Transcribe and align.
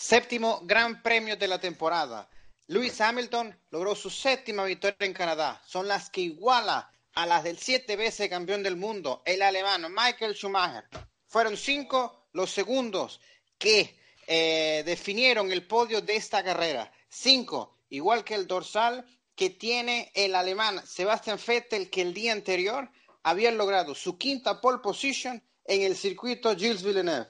Séptimo 0.00 0.62
Gran 0.62 1.02
Premio 1.02 1.36
de 1.36 1.46
la 1.46 1.60
temporada. 1.60 2.26
Lewis 2.68 2.98
Hamilton 3.02 3.54
logró 3.70 3.94
su 3.94 4.08
séptima 4.08 4.64
victoria 4.64 4.96
en 5.00 5.12
Canadá. 5.12 5.62
Son 5.66 5.86
las 5.86 6.08
que 6.08 6.22
iguala 6.22 6.90
a 7.12 7.26
las 7.26 7.44
del 7.44 7.58
siete 7.58 7.96
veces 7.96 8.30
campeón 8.30 8.62
del 8.62 8.76
mundo, 8.76 9.20
el 9.26 9.42
alemán 9.42 9.84
Michael 9.94 10.34
Schumacher. 10.34 10.84
Fueron 11.26 11.54
cinco 11.54 12.28
los 12.32 12.50
segundos 12.50 13.20
que 13.58 13.94
eh, 14.26 14.82
definieron 14.86 15.52
el 15.52 15.66
podio 15.66 16.00
de 16.00 16.16
esta 16.16 16.42
carrera. 16.42 16.90
Cinco, 17.10 17.76
igual 17.90 18.24
que 18.24 18.36
el 18.36 18.46
dorsal 18.46 19.04
que 19.34 19.50
tiene 19.50 20.10
el 20.14 20.34
alemán 20.34 20.80
Sebastian 20.86 21.38
Vettel, 21.46 21.90
que 21.90 22.00
el 22.00 22.14
día 22.14 22.32
anterior 22.32 22.90
había 23.22 23.50
logrado 23.50 23.94
su 23.94 24.16
quinta 24.16 24.62
pole 24.62 24.78
position 24.78 25.44
en 25.66 25.82
el 25.82 25.94
circuito 25.94 26.56
Gilles 26.56 26.82
Villeneuve. 26.82 27.28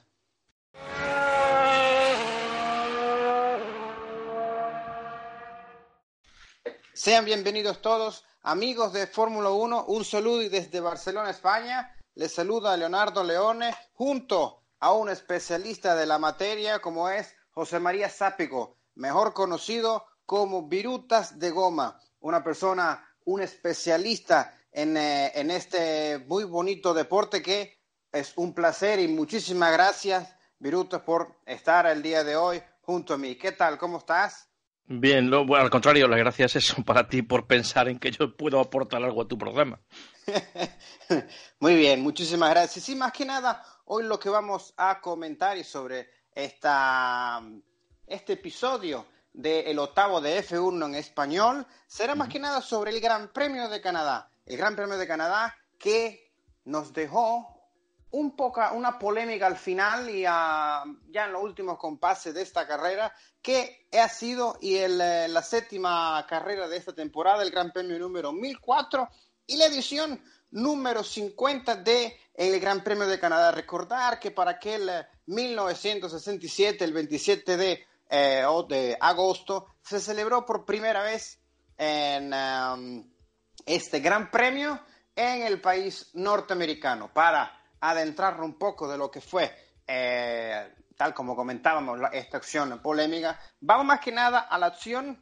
Sean 6.93 7.23
bienvenidos 7.23 7.81
todos, 7.81 8.25
amigos 8.43 8.91
de 8.91 9.07
Fórmula 9.07 9.49
1. 9.49 9.85
Un 9.85 10.03
saludo 10.03 10.39
desde 10.49 10.81
Barcelona, 10.81 11.29
España. 11.29 11.95
Les 12.15 12.33
saluda 12.33 12.75
Leonardo 12.75 13.23
Leone 13.23 13.73
junto 13.93 14.63
a 14.77 14.91
un 14.91 15.07
especialista 15.07 15.95
de 15.95 16.05
la 16.05 16.19
materia 16.19 16.79
como 16.79 17.07
es 17.07 17.33
José 17.51 17.79
María 17.79 18.09
Zápico, 18.09 18.75
mejor 18.95 19.33
conocido 19.33 20.05
como 20.25 20.67
Virutas 20.67 21.39
de 21.39 21.51
Goma, 21.51 21.97
una 22.19 22.43
persona, 22.43 23.07
un 23.23 23.41
especialista 23.41 24.53
en, 24.69 24.97
eh, 24.97 25.31
en 25.33 25.49
este 25.49 26.17
muy 26.27 26.43
bonito 26.43 26.93
deporte 26.93 27.41
que 27.41 27.79
es 28.11 28.33
un 28.35 28.53
placer 28.53 28.99
y 28.99 29.07
muchísimas 29.07 29.71
gracias, 29.71 30.35
Virutas, 30.59 31.01
por 31.03 31.37
estar 31.45 31.85
el 31.85 32.01
día 32.01 32.25
de 32.25 32.35
hoy 32.35 32.61
junto 32.81 33.13
a 33.13 33.17
mí. 33.17 33.37
¿Qué 33.37 33.53
tal? 33.53 33.77
¿Cómo 33.77 33.99
estás? 33.99 34.50
Bien, 34.87 35.29
bueno, 35.29 35.55
al 35.55 35.69
contrario, 35.69 36.07
las 36.07 36.19
gracias 36.19 36.51
son 36.63 36.83
para 36.85 37.07
ti 37.07 37.21
por 37.21 37.47
pensar 37.47 37.87
en 37.87 37.99
que 37.99 38.11
yo 38.11 38.35
puedo 38.35 38.59
aportar 38.59 39.03
algo 39.03 39.21
a 39.21 39.27
tu 39.27 39.37
programa. 39.37 39.79
Muy 41.59 41.75
bien, 41.75 42.01
muchísimas 42.01 42.49
gracias. 42.49 42.89
Y 42.89 42.95
más 42.95 43.11
que 43.11 43.25
nada, 43.25 43.63
hoy 43.85 44.03
lo 44.03 44.19
que 44.19 44.29
vamos 44.29 44.73
a 44.77 44.99
comentar 44.99 45.57
es 45.57 45.67
sobre 45.67 46.09
esta, 46.33 47.41
este 48.05 48.33
episodio 48.33 49.07
del 49.33 49.79
octavo 49.79 50.19
de 50.19 50.43
F1 50.43 50.85
en 50.85 50.95
español 50.95 51.65
será 51.87 52.15
más 52.15 52.27
que 52.27 52.39
nada 52.39 52.61
sobre 52.61 52.91
el 52.91 52.99
Gran 52.99 53.31
Premio 53.31 53.69
de 53.69 53.81
Canadá. 53.81 54.29
El 54.45 54.57
Gran 54.57 54.75
Premio 54.75 54.97
de 54.97 55.07
Canadá 55.07 55.55
que 55.77 56.33
nos 56.65 56.93
dejó 56.93 57.60
un 58.11 58.35
poca, 58.35 58.73
una 58.73 58.99
polémica 58.99 59.47
al 59.47 59.57
final 59.57 60.09
y 60.09 60.21
ya 60.21 60.83
en 61.13 61.33
los 61.33 61.43
últimos 61.43 61.77
compases 61.77 62.33
de 62.33 62.41
esta 62.41 62.67
carrera, 62.67 63.13
que 63.41 63.87
ha 63.93 64.07
sido 64.09 64.57
y 64.61 64.77
el, 64.77 64.99
eh, 65.01 65.27
la 65.27 65.41
séptima 65.41 66.25
carrera 66.27 66.67
de 66.67 66.77
esta 66.77 66.93
temporada, 66.93 67.43
el 67.43 67.51
Gran 67.51 67.71
Premio 67.71 67.97
número 67.97 68.31
1004 68.31 69.09
y 69.47 69.57
la 69.57 69.65
edición 69.65 70.21
número 70.51 71.03
50 71.03 71.75
de 71.77 72.17
el 72.33 72.59
Gran 72.59 72.83
Premio 72.83 73.07
de 73.07 73.19
Canadá. 73.19 73.51
Recordar 73.51 74.19
que 74.19 74.31
para 74.31 74.51
aquel 74.51 74.89
1967, 75.25 76.83
eh, 76.83 76.87
el 76.87 76.93
27 76.93 77.57
de, 77.57 77.85
eh, 78.09 78.45
de 78.67 78.97
agosto, 78.99 79.67
se 79.81 79.99
celebró 79.99 80.45
por 80.45 80.65
primera 80.65 81.01
vez 81.03 81.39
en 81.77 82.33
um, 82.33 83.11
este 83.65 83.99
Gran 84.01 84.29
Premio 84.29 84.79
en 85.15 85.43
el 85.43 85.59
país 85.59 86.09
norteamericano 86.13 87.11
para 87.13 87.60
adentrarnos 87.81 88.45
un 88.45 88.57
poco 88.57 88.87
de 88.87 88.97
lo 88.97 89.09
que 89.11 89.21
fue, 89.21 89.53
eh, 89.87 90.73
tal 90.95 91.13
como 91.13 91.35
comentábamos, 91.35 91.99
esta 92.13 92.37
acción 92.37 92.79
polémica, 92.79 93.39
vamos 93.59 93.85
más 93.85 93.99
que 93.99 94.11
nada 94.11 94.39
a 94.39 94.57
la 94.57 94.67
acción 94.67 95.21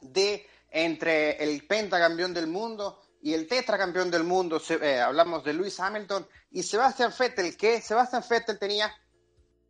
de 0.00 0.46
entre 0.70 1.42
el 1.42 1.66
pentacampeón 1.66 2.32
del 2.32 2.46
mundo 2.46 3.00
y 3.22 3.34
el 3.34 3.46
tetracampeón 3.46 4.10
del 4.10 4.24
mundo, 4.24 4.60
eh, 4.68 5.00
hablamos 5.00 5.42
de 5.42 5.54
Lewis 5.54 5.80
Hamilton 5.80 6.26
y 6.52 6.62
Sebastian 6.62 7.12
Vettel, 7.18 7.56
que 7.56 7.80
Sebastian 7.80 8.24
Vettel 8.28 8.58
tenía 8.58 8.94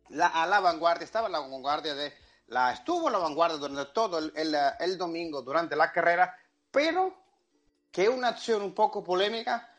la, 0.09 0.27
a 0.27 0.45
la 0.45 0.59
vanguardia, 0.59 1.05
estaba 1.05 1.27
a 1.27 1.31
la 1.31 1.39
vanguardia 1.39 1.95
de 1.95 2.13
la, 2.47 2.73
estuvo 2.73 3.07
a 3.07 3.11
la 3.11 3.17
vanguardia 3.17 3.57
durante 3.57 3.93
todo 3.93 4.19
el, 4.19 4.33
el 4.35 4.97
domingo, 4.97 5.41
durante 5.41 5.75
la 5.75 5.91
carrera, 5.91 6.35
pero 6.69 7.23
que 7.89 8.07
una 8.07 8.29
acción 8.29 8.61
un 8.61 8.73
poco 8.73 9.03
polémica 9.03 9.70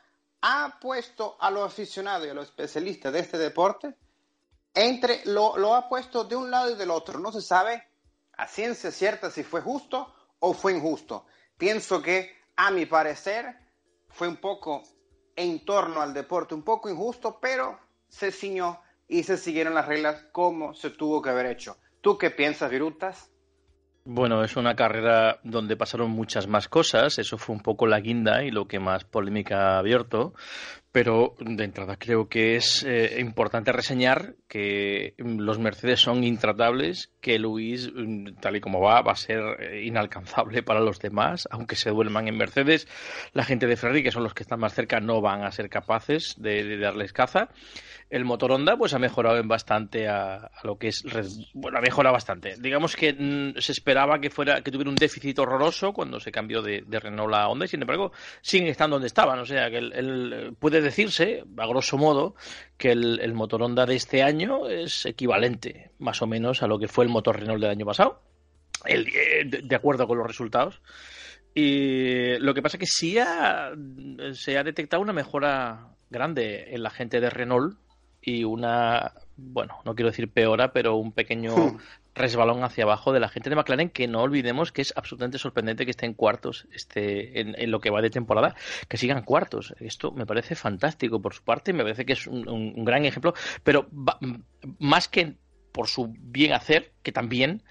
ha 0.42 0.78
puesto 0.80 1.36
a 1.40 1.50
los 1.50 1.64
aficionados 1.64 2.26
y 2.26 2.30
a 2.30 2.34
los 2.34 2.48
especialistas 2.48 3.12
de 3.12 3.20
este 3.20 3.38
deporte 3.38 3.94
entre 4.74 5.22
lo, 5.26 5.74
ha 5.74 5.88
puesto 5.88 6.24
de 6.24 6.36
un 6.36 6.50
lado 6.50 6.70
y 6.70 6.74
del 6.76 6.90
otro. 6.90 7.18
No 7.18 7.32
se 7.32 7.40
sabe 7.40 7.86
a 8.32 8.46
ciencia 8.48 8.90
cierta 8.90 9.30
si 9.30 9.42
fue 9.42 9.60
justo 9.60 10.12
o 10.40 10.52
fue 10.52 10.72
injusto. 10.72 11.26
Pienso 11.56 12.02
que, 12.02 12.32
a 12.56 12.70
mi 12.70 12.86
parecer, 12.86 13.56
fue 14.08 14.28
un 14.28 14.36
poco 14.36 14.82
en 15.36 15.64
torno 15.64 16.00
al 16.00 16.12
deporte, 16.12 16.54
un 16.54 16.64
poco 16.64 16.90
injusto, 16.90 17.38
pero 17.40 17.78
se 18.08 18.32
ciñó 18.32 18.80
y 19.08 19.22
se 19.22 19.36
siguieron 19.36 19.74
las 19.74 19.86
reglas 19.86 20.24
como 20.32 20.74
se 20.74 20.90
tuvo 20.90 21.22
que 21.22 21.30
haber 21.30 21.46
hecho. 21.46 21.76
¿Tú 22.00 22.18
qué 22.18 22.30
piensas, 22.30 22.70
Virutas? 22.70 23.31
Bueno, 24.04 24.42
es 24.42 24.56
una 24.56 24.74
carrera 24.74 25.38
donde 25.44 25.76
pasaron 25.76 26.10
muchas 26.10 26.48
más 26.48 26.68
cosas, 26.68 27.20
eso 27.20 27.38
fue 27.38 27.54
un 27.54 27.62
poco 27.62 27.86
la 27.86 28.00
guinda 28.00 28.42
y 28.42 28.50
lo 28.50 28.66
que 28.66 28.80
más 28.80 29.04
polémica 29.04 29.76
ha 29.76 29.78
abierto, 29.78 30.34
pero 30.92 31.34
de 31.40 31.64
entrada 31.64 31.96
creo 31.96 32.28
que 32.28 32.56
es 32.56 32.84
eh, 32.86 33.16
importante 33.18 33.72
reseñar 33.72 34.34
que 34.46 35.14
los 35.16 35.58
Mercedes 35.58 36.00
son 36.00 36.22
intratables, 36.22 37.10
que 37.22 37.38
Luis, 37.38 37.90
mm, 37.94 38.34
tal 38.40 38.56
y 38.56 38.60
como 38.60 38.80
va, 38.80 39.00
va 39.00 39.12
a 39.12 39.16
ser 39.16 39.40
eh, 39.58 39.84
inalcanzable 39.86 40.62
para 40.62 40.80
los 40.80 41.00
demás, 41.00 41.48
aunque 41.50 41.76
se 41.76 41.88
duerman 41.88 42.28
en 42.28 42.36
Mercedes, 42.36 42.86
la 43.32 43.44
gente 43.44 43.66
de 43.66 43.78
Ferrari, 43.78 44.02
que 44.02 44.10
son 44.10 44.22
los 44.22 44.34
que 44.34 44.42
están 44.42 44.60
más 44.60 44.74
cerca, 44.74 45.00
no 45.00 45.22
van 45.22 45.42
a 45.44 45.50
ser 45.50 45.70
capaces 45.70 46.34
de, 46.36 46.76
darles 46.76 47.14
caza. 47.14 47.48
El 48.10 48.26
motor 48.26 48.52
Honda 48.52 48.76
pues 48.76 48.92
ha 48.92 48.98
mejorado 48.98 49.38
en 49.38 49.48
bastante 49.48 50.06
a, 50.06 50.50
lo 50.64 50.76
que 50.76 50.88
es 50.88 51.02
bueno 51.54 51.78
ha 51.78 51.80
mejorado 51.80 52.12
bastante. 52.12 52.56
Digamos 52.58 52.94
que 52.94 53.14
mm, 53.14 53.58
se 53.58 53.72
esperaba 53.72 54.18
que 54.18 54.28
fuera 54.28 54.60
que 54.60 54.70
tuviera 54.70 54.90
un 54.90 54.96
déficit 54.96 55.38
horroroso 55.38 55.94
cuando 55.94 56.20
se 56.20 56.30
cambió 56.30 56.60
de, 56.60 56.84
Renault 56.90 57.32
a 57.32 57.48
Honda 57.48 57.64
y 57.64 57.68
sin 57.68 57.80
embargo 57.80 58.12
siguen 58.42 58.68
estando 58.68 58.96
donde 58.96 59.06
estaban. 59.06 59.38
O 59.38 59.46
sea 59.46 59.70
que 59.70 59.78
el, 59.78 60.54
puede 60.58 60.81
decirse 60.82 61.44
a 61.56 61.66
grosso 61.66 61.96
modo 61.98 62.34
que 62.76 62.92
el, 62.92 63.34
motor 63.34 63.62
Honda 63.62 63.86
de 63.86 63.96
este 63.96 64.22
año 64.22 64.68
es 64.68 65.06
equivalente 65.06 65.90
más 65.98 66.22
o 66.22 66.26
menos 66.26 66.62
a 66.62 66.66
lo 66.66 66.78
que 66.78 66.88
fue 66.88 67.04
el 67.04 67.10
motor 67.10 67.40
Renault 67.40 67.60
del 67.60 67.70
año 67.70 67.86
pasado 67.86 68.20
eh, 68.86 69.44
de 69.44 69.76
acuerdo 69.76 70.06
con 70.06 70.18
los 70.18 70.26
resultados. 70.26 70.80
Y 71.54 72.38
lo 72.38 72.54
que 72.54 72.62
pasa 72.62 72.76
es 72.76 72.80
que 72.80 72.86
sí 72.86 73.16
se 74.32 74.58
ha 74.58 74.64
detectado 74.64 75.02
una 75.02 75.12
mejora 75.12 75.88
grande 76.10 76.74
en 76.74 76.82
la 76.82 76.90
gente 76.90 77.20
de 77.20 77.30
Renault 77.30 77.78
y 78.22 78.44
una, 78.44 79.12
bueno, 79.36 79.78
no 79.84 79.94
quiero 79.94 80.10
decir 80.10 80.30
peora, 80.30 80.72
pero 80.72 80.96
un 80.96 81.12
pequeño 81.12 81.78
resbalón 82.14 82.62
hacia 82.64 82.84
abajo 82.84 83.12
de 83.12 83.20
la 83.20 83.28
gente 83.28 83.50
de 83.50 83.56
McLaren, 83.56 83.90
que 83.90 84.06
no 84.08 84.22
olvidemos 84.22 84.72
que 84.72 84.82
es 84.82 84.92
absolutamente 84.96 85.38
sorprendente 85.38 85.84
que 85.84 85.90
esté 85.90 86.06
en 86.06 86.14
cuartos 86.14 86.66
este, 86.72 87.40
en, 87.40 87.70
lo 87.70 87.80
que 87.80 87.90
va 87.90 88.02
de 88.02 88.10
temporada, 88.10 88.54
que 88.88 88.96
sigan 88.96 89.22
cuartos. 89.22 89.74
Esto 89.80 90.12
me 90.12 90.26
parece 90.26 90.54
fantástico 90.54 91.20
por 91.20 91.34
su 91.34 91.42
parte, 91.42 91.72
me 91.72 91.82
parece 91.82 92.04
que 92.04 92.12
es 92.12 92.26
un, 92.26 92.84
gran 92.84 93.04
ejemplo, 93.04 93.34
pero 93.64 93.88
más 94.78 95.08
que 95.08 95.36
por 95.72 95.88
su 95.88 96.14
bien 96.18 96.52
hacer, 96.52 96.92
que 97.02 97.12
también 97.12 97.62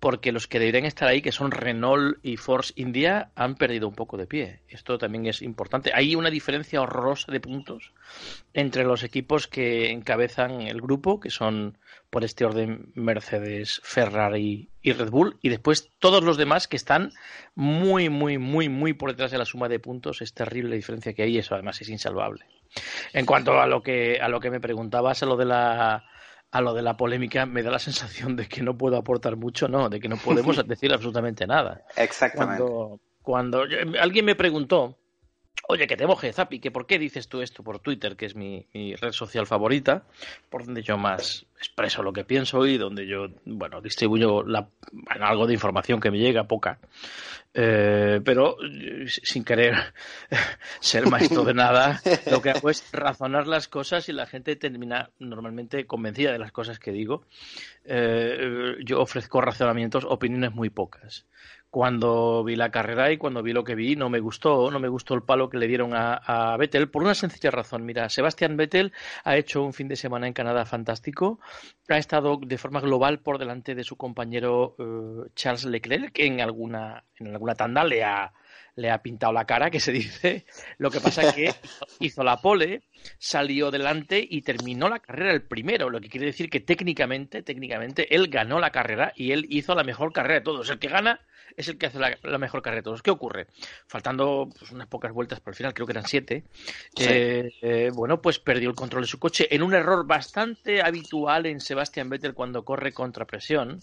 porque 0.00 0.30
los 0.30 0.46
que 0.46 0.58
deberían 0.60 0.84
estar 0.84 1.08
ahí, 1.08 1.22
que 1.22 1.32
son 1.32 1.50
Renault 1.50 2.18
y 2.22 2.36
Force 2.36 2.72
India, 2.76 3.30
han 3.34 3.56
perdido 3.56 3.88
un 3.88 3.94
poco 3.94 4.16
de 4.16 4.26
pie. 4.26 4.60
Esto 4.68 4.96
también 4.96 5.26
es 5.26 5.42
importante. 5.42 5.90
Hay 5.92 6.14
una 6.14 6.30
diferencia 6.30 6.80
horrorosa 6.80 7.32
de 7.32 7.40
puntos 7.40 7.92
entre 8.54 8.84
los 8.84 9.02
equipos 9.02 9.48
que 9.48 9.90
encabezan 9.90 10.62
el 10.62 10.80
grupo, 10.80 11.18
que 11.18 11.30
son 11.30 11.78
por 12.10 12.24
este 12.24 12.44
orden 12.44 12.92
Mercedes, 12.94 13.80
Ferrari 13.82 14.68
y 14.82 14.92
Red 14.92 15.10
Bull, 15.10 15.36
y 15.42 15.48
después 15.48 15.90
todos 15.98 16.22
los 16.22 16.36
demás 16.36 16.68
que 16.68 16.76
están 16.76 17.12
muy, 17.54 18.08
muy, 18.08 18.38
muy, 18.38 18.68
muy 18.68 18.92
por 18.92 19.10
detrás 19.10 19.32
de 19.32 19.38
la 19.38 19.44
suma 19.44 19.68
de 19.68 19.80
puntos. 19.80 20.22
Es 20.22 20.32
terrible 20.32 20.70
la 20.70 20.76
diferencia 20.76 21.12
que 21.12 21.22
hay 21.22 21.34
y 21.34 21.38
eso 21.38 21.54
además 21.54 21.80
es 21.80 21.88
insalvable. 21.88 22.44
En 23.12 23.26
cuanto 23.26 23.60
a 23.60 23.66
lo 23.66 23.82
que, 23.82 24.20
a 24.20 24.28
lo 24.28 24.38
que 24.38 24.50
me 24.50 24.60
preguntabas, 24.60 25.22
a 25.22 25.26
lo 25.26 25.36
de 25.36 25.44
la 25.46 26.04
a 26.50 26.60
lo 26.60 26.74
de 26.74 26.82
la 26.82 26.96
polémica 26.96 27.46
me 27.46 27.62
da 27.62 27.70
la 27.70 27.78
sensación 27.78 28.36
de 28.36 28.48
que 28.48 28.62
no 28.62 28.76
puedo 28.76 28.96
aportar 28.96 29.36
mucho, 29.36 29.68
no, 29.68 29.88
de 29.88 30.00
que 30.00 30.08
no 30.08 30.16
podemos 30.16 30.56
decir 30.66 30.92
absolutamente 30.92 31.46
nada. 31.46 31.84
Exactamente. 31.96 32.64
Cuando, 33.22 33.64
alguien 34.00 34.24
me 34.24 34.34
preguntó, 34.34 34.96
oye, 35.68 35.86
que 35.86 35.96
te 35.96 36.06
moje, 36.06 36.32
Zapi, 36.32 36.60
que 36.60 36.70
por 36.70 36.86
qué 36.86 36.98
dices 36.98 37.28
tú 37.28 37.42
esto 37.42 37.62
por 37.62 37.80
Twitter, 37.80 38.16
que 38.16 38.24
es 38.24 38.34
mi, 38.34 38.66
red 38.72 39.12
social 39.12 39.46
favorita, 39.46 40.04
por 40.48 40.64
donde 40.64 40.82
yo 40.82 40.96
más 40.96 41.46
expreso 41.58 42.02
lo 42.02 42.12
que 42.12 42.24
pienso 42.24 42.66
y 42.66 42.78
donde 42.78 43.06
yo, 43.06 43.26
bueno, 43.44 43.80
distribuyo 43.80 44.42
la, 44.44 44.68
algo 45.20 45.46
de 45.46 45.54
información 45.54 46.00
que 46.00 46.10
me 46.10 46.18
llega, 46.18 46.44
poca. 46.44 46.78
Eh, 47.52 48.20
pero 48.24 48.56
sin 49.06 49.42
querer 49.42 49.74
ser 50.80 51.08
maestro 51.08 51.44
de 51.44 51.54
nada, 51.54 52.00
lo 52.30 52.40
que 52.40 52.50
hago 52.50 52.70
es 52.70 52.88
razonar 52.92 53.46
las 53.46 53.68
cosas 53.68 54.08
y 54.08 54.12
la 54.12 54.26
gente 54.26 54.54
termina 54.56 55.10
normalmente 55.18 55.86
convencida 55.86 56.30
de 56.30 56.38
las 56.38 56.52
cosas 56.52 56.78
que 56.78 56.92
digo. 56.92 57.24
Eh, 57.84 58.76
yo 58.84 59.00
ofrezco 59.00 59.40
razonamientos, 59.40 60.04
opiniones 60.04 60.52
muy 60.52 60.70
pocas 60.70 61.26
cuando 61.70 62.42
vi 62.44 62.56
la 62.56 62.70
carrera 62.70 63.12
y 63.12 63.18
cuando 63.18 63.42
vi 63.42 63.52
lo 63.52 63.64
que 63.64 63.74
vi 63.74 63.94
no 63.94 64.08
me 64.08 64.20
gustó, 64.20 64.70
no 64.70 64.80
me 64.80 64.88
gustó 64.88 65.14
el 65.14 65.22
palo 65.22 65.50
que 65.50 65.58
le 65.58 65.66
dieron 65.66 65.94
a, 65.94 66.14
a, 66.14 66.56
Vettel 66.56 66.88
por 66.88 67.02
una 67.02 67.14
sencilla 67.14 67.50
razón. 67.50 67.84
Mira, 67.84 68.08
Sebastián 68.08 68.56
Vettel 68.56 68.92
ha 69.24 69.36
hecho 69.36 69.62
un 69.62 69.74
fin 69.74 69.88
de 69.88 69.96
semana 69.96 70.26
en 70.26 70.32
Canadá 70.32 70.64
fantástico, 70.64 71.40
ha 71.88 71.98
estado 71.98 72.38
de 72.40 72.58
forma 72.58 72.80
global 72.80 73.20
por 73.20 73.38
delante 73.38 73.74
de 73.74 73.84
su 73.84 73.96
compañero 73.96 74.74
uh, 74.78 75.28
Charles 75.34 75.64
Leclerc, 75.64 76.12
que 76.12 76.26
en 76.26 76.40
alguna, 76.40 77.04
en 77.16 77.28
alguna 77.28 77.54
tanda 77.54 77.84
le 77.84 78.04
ha, 78.04 78.32
le 78.76 78.90
ha 78.90 79.02
pintado 79.02 79.32
la 79.32 79.44
cara, 79.44 79.70
que 79.70 79.80
se 79.80 79.92
dice. 79.92 80.46
Lo 80.78 80.90
que 80.90 81.00
pasa 81.00 81.22
es 81.22 81.34
que 81.34 81.54
hizo 82.00 82.22
la 82.22 82.38
pole, 82.40 82.82
salió 83.18 83.70
delante 83.70 84.24
y 84.28 84.42
terminó 84.42 84.88
la 84.88 85.00
carrera 85.00 85.32
el 85.32 85.42
primero, 85.42 85.90
lo 85.90 86.00
que 86.00 86.08
quiere 86.08 86.26
decir 86.26 86.48
que 86.48 86.60
técnicamente, 86.60 87.42
técnicamente, 87.42 88.14
él 88.14 88.28
ganó 88.28 88.60
la 88.60 88.70
carrera 88.70 89.12
y 89.16 89.32
él 89.32 89.46
hizo 89.48 89.74
la 89.74 89.84
mejor 89.84 90.12
carrera 90.12 90.36
de 90.36 90.44
todos. 90.44 90.70
El 90.70 90.78
que 90.78 90.88
gana 90.88 91.20
es 91.58 91.66
el 91.66 91.76
que 91.76 91.86
hace 91.86 91.98
la, 91.98 92.38
mejor 92.38 92.62
carrera 92.62 92.80
de 92.80 92.84
todos. 92.84 93.02
¿Qué 93.02 93.10
ocurre? 93.10 93.48
Faltando 93.88 94.48
pues, 94.56 94.70
unas 94.70 94.86
pocas 94.86 95.12
vueltas 95.12 95.40
por 95.40 95.52
el 95.52 95.56
final, 95.56 95.74
creo 95.74 95.86
que 95.86 95.92
eran 95.92 96.06
siete, 96.06 96.44
eh, 96.96 97.50
eh, 97.60 97.90
bueno, 97.92 98.22
pues 98.22 98.38
perdió 98.38 98.70
el 98.70 98.76
control 98.76 99.02
de 99.02 99.08
su 99.08 99.18
coche 99.18 99.52
en 99.52 99.64
un 99.64 99.74
error 99.74 100.06
bastante 100.06 100.80
habitual 100.80 101.46
en 101.46 101.60
Sebastian 101.60 102.08
Vettel 102.08 102.34
cuando 102.34 102.64
corre 102.64 102.92
contra 102.92 103.26
presión, 103.26 103.80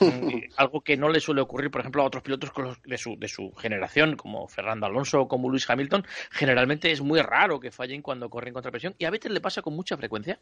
mm, 0.00 0.38
algo 0.56 0.80
que 0.82 0.96
no 0.96 1.08
le 1.08 1.18
suele 1.18 1.40
ocurrir, 1.40 1.70
por 1.70 1.80
ejemplo, 1.80 2.02
a 2.02 2.06
otros 2.06 2.22
pilotos 2.22 2.52
de, 2.84 2.96
su, 2.96 3.16
de 3.18 3.28
su 3.28 3.52
generación, 3.54 4.14
como 4.14 4.46
Fernando 4.46 4.86
Alonso 4.86 5.22
o 5.22 5.28
como 5.28 5.48
Lewis 5.48 5.68
Hamilton. 5.68 6.06
Generalmente 6.30 6.92
es 6.92 7.00
muy 7.00 7.20
raro 7.20 7.58
que 7.58 7.72
fallen 7.72 8.02
cuando 8.02 8.30
corren 8.30 8.54
contra 8.54 8.70
presión 8.70 8.94
y 8.98 9.04
a 9.04 9.10
Vettel 9.10 9.34
le 9.34 9.40
pasa 9.40 9.62
con 9.62 9.74
mucha 9.74 9.96
frecuencia. 9.96 10.38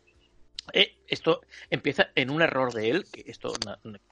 Eh, 0.72 0.98
esto 1.06 1.40
empieza 1.70 2.08
en 2.14 2.28
un 2.28 2.42
error 2.42 2.72
de 2.74 2.90
él, 2.90 3.06
que 3.10 3.24
esto 3.26 3.54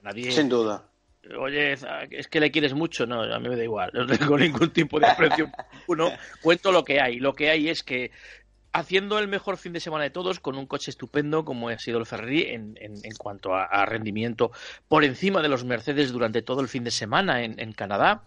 nadie... 0.01 0.31
Sin 0.31 0.49
duda 0.49 0.92
oye, 1.37 1.73
es 2.11 2.27
que 2.27 2.39
le 2.39 2.51
quieres 2.51 2.73
mucho, 2.73 3.05
no, 3.05 3.21
a 3.21 3.39
mí 3.39 3.49
me 3.49 3.55
da 3.55 3.63
igual, 3.63 3.91
no 3.93 4.05
tengo 4.05 4.37
ningún 4.37 4.71
tipo 4.71 4.99
de 4.99 5.07
aprecio 5.07 5.51
uno, 5.87 6.11
cuento 6.41 6.71
lo 6.71 6.83
que 6.83 7.01
hay, 7.01 7.19
lo 7.19 7.33
que 7.33 7.49
hay 7.49 7.69
es 7.69 7.83
que 7.83 8.11
haciendo 8.73 9.19
el 9.19 9.27
mejor 9.27 9.57
fin 9.57 9.71
de 9.71 9.79
semana 9.79 10.03
de 10.03 10.09
todos 10.09 10.39
con 10.39 10.57
un 10.57 10.65
coche 10.65 10.89
estupendo 10.89 11.45
como 11.45 11.69
ha 11.69 11.77
sido 11.77 11.99
el 11.99 12.07
Ferrari 12.07 12.41
en, 12.41 12.75
en, 12.79 13.15
cuanto 13.19 13.53
a, 13.53 13.85
rendimiento 13.85 14.51
por 14.87 15.03
encima 15.03 15.43
de 15.43 15.47
los 15.47 15.63
Mercedes 15.63 16.11
durante 16.11 16.41
todo 16.41 16.59
el 16.61 16.67
fin 16.67 16.83
de 16.83 16.89
semana 16.89 17.43
en, 17.43 17.59
en 17.59 17.71
Canadá, 17.73 18.23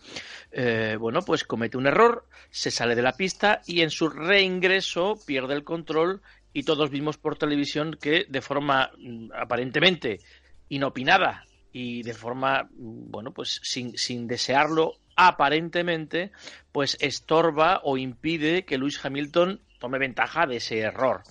eh, 0.52 0.96
bueno, 1.00 1.22
pues 1.22 1.42
comete 1.42 1.76
un 1.76 1.88
error, 1.88 2.28
se 2.50 2.70
sale 2.70 2.94
de 2.94 3.02
la 3.02 3.12
pista 3.12 3.60
y 3.66 3.80
en 3.80 3.90
su 3.90 4.08
reingreso 4.08 5.18
pierde 5.26 5.54
el 5.54 5.64
control 5.64 6.22
y 6.52 6.62
todos 6.62 6.90
vimos 6.90 7.18
por 7.18 7.36
televisión 7.36 7.98
que 8.00 8.24
de 8.28 8.40
forma 8.40 8.92
mm, 8.98 9.32
aparentemente 9.34 10.20
inopinada 10.68 11.44
y 11.78 12.02
de 12.02 12.14
forma, 12.14 12.70
bueno, 12.72 13.32
pues 13.32 13.60
sin, 13.62 13.98
sin 13.98 14.26
desearlo 14.26 14.94
aparentemente, 15.14 16.32
pues 16.72 16.96
estorba 17.00 17.82
o 17.84 17.98
impide 17.98 18.64
que 18.64 18.78
Luis 18.78 18.98
Hamilton 19.04 19.60
tome 19.78 19.98
ventaja 19.98 20.46
de 20.46 20.56
ese 20.56 20.78
error. 20.78 21.22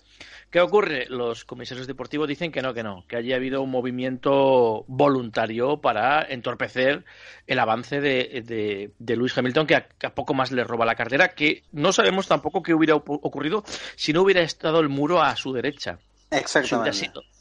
¿Qué 0.51 0.62
ocurre? 0.62 1.07
Los 1.09 1.45
comisarios 1.45 1.88
deportivos 1.88 2.27
dicen 2.27 2.51
que 2.51 2.62
no, 2.62 2.75
que 2.75 2.83
no, 2.83 3.07
que 3.07 3.15
haya 3.15 3.38
habido 3.38 3.63
un 3.63 3.71
movimiento 3.71 4.86
voluntario 4.88 5.81
para 5.81 6.21
entorpecer 6.21 7.06
el 7.48 7.57
avance 7.57 8.00
de, 8.00 8.44
de, 8.45 8.91
de 9.00 9.15
Luis 9.15 9.36
Hamilton, 9.36 9.65
que 9.65 9.75
a, 9.75 10.13
poco 10.13 10.36
más 10.36 10.51
le 10.51 10.63
roba 10.63 10.86
la 10.86 10.94
cartera, 10.94 11.30
que 11.30 11.63
no 11.71 11.91
sabemos 11.91 12.27
tampoco 12.27 12.62
qué 12.62 12.75
hubiera 12.75 12.94
ocurrido 12.94 13.63
si 13.95 14.13
no 14.13 14.21
hubiera 14.21 14.41
estado 14.41 14.80
el 14.80 14.89
muro 14.89 15.24
a 15.24 15.36
su 15.36 15.53
derecha. 15.53 15.98
Exactamente 16.30 16.94
si 16.94 17.09
hubiera 17.09 17.35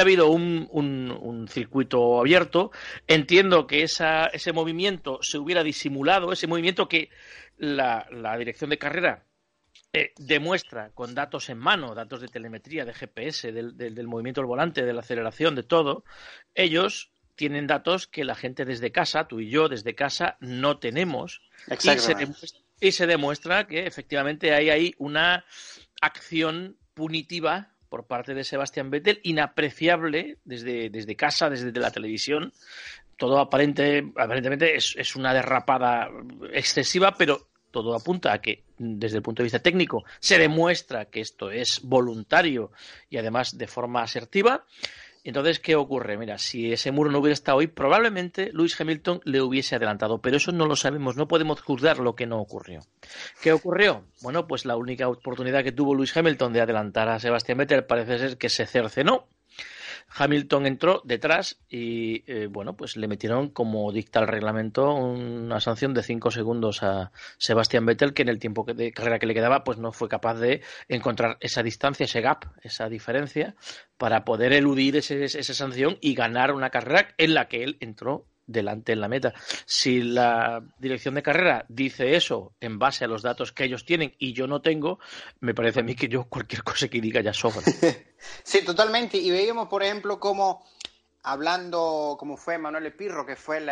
habido 0.00 0.28
un, 0.28 0.68
un, 0.70 1.48
circuito 1.48 2.20
abierto, 2.20 2.70
entiendo 3.06 3.66
que 3.66 3.82
esa, 3.82 4.26
ese 4.26 4.52
movimiento 4.52 5.18
se 5.22 5.38
hubiera 5.38 5.62
disimulado, 5.62 6.32
ese 6.32 6.46
movimiento 6.46 6.88
que 6.88 7.10
la, 7.56 8.06
la 8.10 8.36
dirección 8.36 8.70
de 8.70 8.78
carrera 8.78 9.24
eh, 9.92 10.12
demuestra 10.18 10.90
con 10.90 11.14
datos 11.14 11.48
en 11.50 11.58
mano, 11.58 11.94
datos 11.94 12.20
de 12.20 12.26
telemetría, 12.26 12.84
de 12.84 12.92
GPS, 12.92 13.52
del, 13.52 13.76
del, 13.76 14.08
movimiento 14.08 14.40
del 14.40 14.48
volante, 14.48 14.84
de 14.84 14.92
la 14.92 15.00
aceleración, 15.00 15.54
de 15.54 15.62
todo, 15.62 16.04
ellos 16.54 17.12
tienen 17.36 17.68
datos 17.68 18.08
que 18.08 18.24
la 18.24 18.34
gente 18.34 18.64
desde 18.64 18.90
casa, 18.90 19.28
tú 19.28 19.38
y 19.38 19.50
yo 19.50 19.68
desde 19.68 19.94
casa, 19.94 20.36
no 20.40 20.78
tenemos. 20.78 21.42
Y 21.70 21.76
se, 21.76 22.14
demuestra, 22.14 22.60
y 22.80 22.92
se 22.92 23.06
demuestra 23.06 23.66
que 23.68 23.86
efectivamente 23.86 24.52
hay 24.52 24.70
ahí 24.70 24.94
una 24.98 25.44
acción 26.00 26.76
punitiva 26.94 27.73
por 27.94 28.08
parte 28.08 28.34
de 28.34 28.42
Sebastián 28.42 28.90
Vettel, 28.90 29.20
inapreciable 29.22 30.38
desde, 30.44 30.90
desde 30.90 31.14
casa, 31.14 31.48
desde 31.48 31.70
la 31.78 31.92
televisión. 31.92 32.52
Todo 33.16 33.38
aparente, 33.38 34.10
aparentemente 34.16 34.74
es, 34.74 34.96
es 34.98 35.14
una 35.14 35.32
derrapada 35.32 36.08
excesiva, 36.52 37.14
pero 37.16 37.50
todo 37.70 37.94
apunta 37.94 38.32
a 38.32 38.40
que 38.40 38.64
desde 38.78 39.18
el 39.18 39.22
punto 39.22 39.42
de 39.42 39.44
vista 39.44 39.60
técnico 39.60 40.02
se 40.18 40.40
demuestra 40.40 41.04
que 41.04 41.20
esto 41.20 41.52
es 41.52 41.82
voluntario 41.84 42.72
y 43.08 43.16
además 43.16 43.56
de 43.56 43.68
forma 43.68 44.02
asertiva. 44.02 44.64
Entonces, 45.24 45.58
¿qué 45.58 45.74
ocurre? 45.74 46.18
Mira, 46.18 46.36
si 46.36 46.72
ese 46.72 46.92
muro 46.92 47.10
no 47.10 47.18
hubiera 47.18 47.32
estado 47.32 47.58
hoy, 47.58 47.66
probablemente 47.66 48.50
Lewis 48.52 48.78
Hamilton 48.78 49.20
le 49.24 49.40
hubiese 49.40 49.74
adelantado, 49.74 50.18
pero 50.18 50.36
eso 50.36 50.52
no 50.52 50.66
lo 50.66 50.76
sabemos, 50.76 51.16
no 51.16 51.26
podemos 51.26 51.62
juzgar 51.62 51.98
lo 51.98 52.14
que 52.14 52.26
no 52.26 52.38
ocurrió. 52.38 52.80
¿Qué 53.42 53.52
ocurrió? 53.52 54.04
Bueno, 54.22 54.46
pues 54.46 54.66
la 54.66 54.76
única 54.76 55.08
oportunidad 55.08 55.64
que 55.64 55.72
tuvo 55.72 55.94
Lewis 55.94 56.14
Hamilton 56.14 56.52
de 56.52 56.60
adelantar 56.60 57.08
a 57.08 57.18
Sebastián 57.18 57.58
Vettel 57.58 57.84
parece 57.84 58.18
ser 58.18 58.36
que 58.36 58.50
se 58.50 58.66
cercenó 58.66 59.26
Hamilton 60.08 60.66
entró 60.66 61.02
detrás 61.04 61.60
y, 61.68 62.24
eh, 62.30 62.46
bueno, 62.46 62.76
pues 62.76 62.96
le 62.96 63.08
metieron, 63.08 63.50
como 63.50 63.90
dicta 63.92 64.20
el 64.20 64.28
reglamento, 64.28 64.94
una 64.94 65.60
sanción 65.60 65.94
de 65.94 66.02
cinco 66.02 66.30
segundos 66.30 66.82
a 66.82 67.12
Sebastián 67.38 67.86
Vettel, 67.86 68.14
que 68.14 68.22
en 68.22 68.28
el 68.28 68.38
tiempo 68.38 68.64
de 68.64 68.92
carrera 68.92 69.18
que 69.18 69.26
le 69.26 69.34
quedaba, 69.34 69.64
pues 69.64 69.78
no 69.78 69.92
fue 69.92 70.08
capaz 70.08 70.34
de 70.34 70.62
encontrar 70.88 71.36
esa 71.40 71.62
distancia, 71.62 72.04
ese 72.04 72.20
gap, 72.20 72.44
esa 72.62 72.88
diferencia, 72.88 73.54
para 73.98 74.24
poder 74.24 74.52
eludir 74.52 74.96
esa 74.96 75.54
sanción 75.54 75.98
y 76.00 76.14
ganar 76.14 76.52
una 76.52 76.70
carrera 76.70 77.14
en 77.18 77.34
la 77.34 77.48
que 77.48 77.64
él 77.64 77.76
entró 77.80 78.26
delante 78.46 78.92
en 78.92 79.00
la 79.00 79.08
meta. 79.08 79.34
Si 79.66 80.02
la 80.02 80.62
dirección 80.78 81.14
de 81.14 81.22
carrera 81.22 81.64
dice 81.68 82.16
eso 82.16 82.54
en 82.60 82.78
base 82.78 83.04
a 83.04 83.08
los 83.08 83.22
datos 83.22 83.52
que 83.52 83.64
ellos 83.64 83.84
tienen 83.84 84.14
y 84.18 84.32
yo 84.32 84.46
no 84.46 84.60
tengo, 84.60 84.98
me 85.40 85.54
parece 85.54 85.80
a 85.80 85.82
mí 85.82 85.94
que 85.94 86.08
yo 86.08 86.24
cualquier 86.24 86.62
cosa 86.62 86.88
que 86.88 87.00
diga 87.00 87.20
ya 87.20 87.32
sobra. 87.32 87.62
sí, 88.42 88.64
totalmente. 88.64 89.16
Y 89.16 89.30
veíamos, 89.30 89.68
por 89.68 89.82
ejemplo, 89.82 90.18
como 90.18 90.64
hablando, 91.22 92.16
como 92.18 92.36
fue 92.36 92.58
Manuel 92.58 92.94
Pirro, 92.94 93.24
que 93.24 93.36
fue 93.36 93.64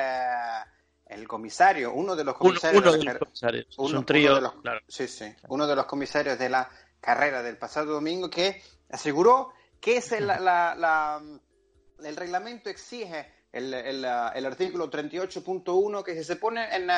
el 1.07 1.29
comisario, 1.29 1.93
uno 1.93 2.17
de 2.17 2.25
los 2.25 2.37
comisarios. 2.37 2.83
Uno, 2.83 2.93
de, 2.93 3.05
los 3.05 3.19
comisarios. 3.19 3.79
un 3.79 4.05
trío. 4.05 4.55
Sí, 4.89 5.07
sí. 5.07 5.27
Uno 5.49 5.67
de 5.67 5.77
los 5.77 5.87
comisarios 5.87 6.39
de 6.39 6.49
la 6.49 6.69
carrera 7.01 7.43
del 7.43 7.59
pasado 7.59 7.93
domingo 7.93 8.31
que 8.31 8.63
aseguró 8.91 9.53
que 9.81 9.97
es 9.97 10.13
el, 10.13 10.31
el 10.31 12.17
reglamento 12.17 12.71
exige 12.71 13.42
el, 13.53 13.75
el, 13.75 14.05
el 14.05 14.47
artículo 14.47 14.91
38.1 14.91 16.03
que 16.03 16.15
si 16.15 16.25
se 16.25 16.37
pone 16.37 16.75
en, 16.75 16.89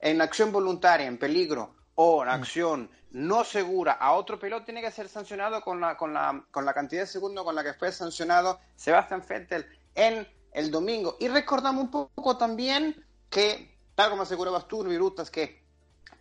en 0.00 0.20
acción 0.20 0.50
voluntaria, 0.50 1.06
en 1.06 1.18
peligro, 1.18 1.74
o 1.94 2.22
en 2.22 2.28
mm. 2.28 2.32
acción 2.32 2.90
no 3.12 3.44
segura 3.44 3.92
a 3.92 4.12
otro 4.12 4.38
piloto, 4.38 4.64
tiene 4.64 4.80
que 4.80 4.90
ser 4.90 5.08
sancionado 5.08 5.60
con 5.60 5.80
la, 5.80 5.96
con 5.96 6.14
la, 6.14 6.44
con 6.50 6.64
la 6.64 6.72
cantidad 6.72 7.02
de 7.02 7.06
segundos 7.06 7.44
con 7.44 7.54
la 7.54 7.64
que 7.64 7.74
fue 7.74 7.92
sancionado 7.92 8.60
Sebastián 8.76 9.22
Vettel 9.28 9.66
en 9.94 10.26
el 10.52 10.70
domingo. 10.70 11.16
Y 11.20 11.28
recordamos 11.28 11.84
un 11.84 11.90
poco 11.90 12.36
también 12.36 13.04
que, 13.28 13.76
tal 13.94 14.10
como 14.10 14.22
asegurabas 14.22 14.68
tú, 14.68 14.84
Virutas, 14.84 15.30
que 15.30 15.62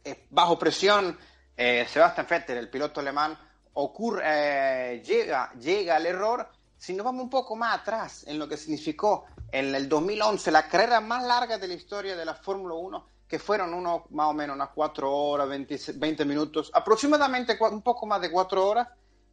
eh, 0.03 0.25
bajo 0.29 0.57
presión 0.57 1.17
eh, 1.55 1.85
Sebastián 1.87 2.27
Vettel, 2.29 2.57
el 2.57 2.69
piloto 2.69 2.99
alemán, 2.99 3.37
ocurre, 3.73 4.23
eh, 4.25 5.03
llega, 5.03 5.53
llega 5.53 5.95
al 5.95 6.05
error. 6.05 6.49
Si 6.79 6.93
nos 6.93 7.03
vamos 7.03 7.23
un 7.23 7.29
poco 7.29 7.57
más 7.57 7.77
atrás 7.77 8.23
en 8.25 8.39
lo 8.39 8.47
que 8.47 8.55
significó 8.55 9.25
en 9.51 9.75
el 9.75 9.89
2011 9.89 10.49
la 10.49 10.69
carrera 10.69 11.01
más 11.01 11.25
larga 11.25 11.57
de 11.57 11.67
la 11.67 11.73
historia 11.73 12.15
de 12.15 12.23
la 12.23 12.33
Fórmula 12.33 12.73
1, 12.75 13.05
que 13.27 13.37
fueron 13.37 13.73
unos, 13.73 14.09
más 14.11 14.27
o 14.27 14.33
menos 14.33 14.55
unas 14.55 14.69
4 14.69 15.11
horas, 15.13 15.49
20, 15.49 16.23
minutos, 16.23 16.71
aproximadamente 16.73 17.57
un 17.69 17.81
poco 17.81 18.05
más 18.05 18.21
de 18.21 18.31
4 18.31 18.65
horas, 18.65 18.87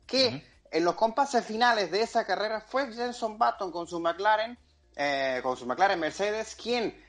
que 0.04 0.44
en 0.72 0.84
los 0.84 0.96
compases 0.96 1.44
finales 1.44 1.92
de 1.92 2.02
esa 2.02 2.26
carrera 2.26 2.60
fue 2.60 2.92
Jenson 2.92 3.38
Button 3.38 3.70
con 3.70 3.86
su 3.86 4.00
McLaren, 4.00 4.58
eh, 4.96 5.38
con 5.40 5.56
su 5.56 5.66
McLaren 5.66 6.00
Mercedes, 6.00 6.56
quien 6.60 7.00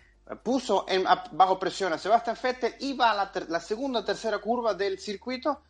puso 0.43 0.85
en, 0.87 1.03
bajo 1.31 1.57
presión 1.57 1.93
a 1.93 1.97
Sebastian 1.97 2.37
Vettel, 2.41 2.75
iba 2.81 3.09
a 3.09 3.15
la, 3.15 3.31
la 3.49 3.59
segunda 3.59 4.01
o 4.01 4.05
tercera 4.05 4.37
curva 4.37 4.75
del 4.75 4.99
circuito, 4.99 5.63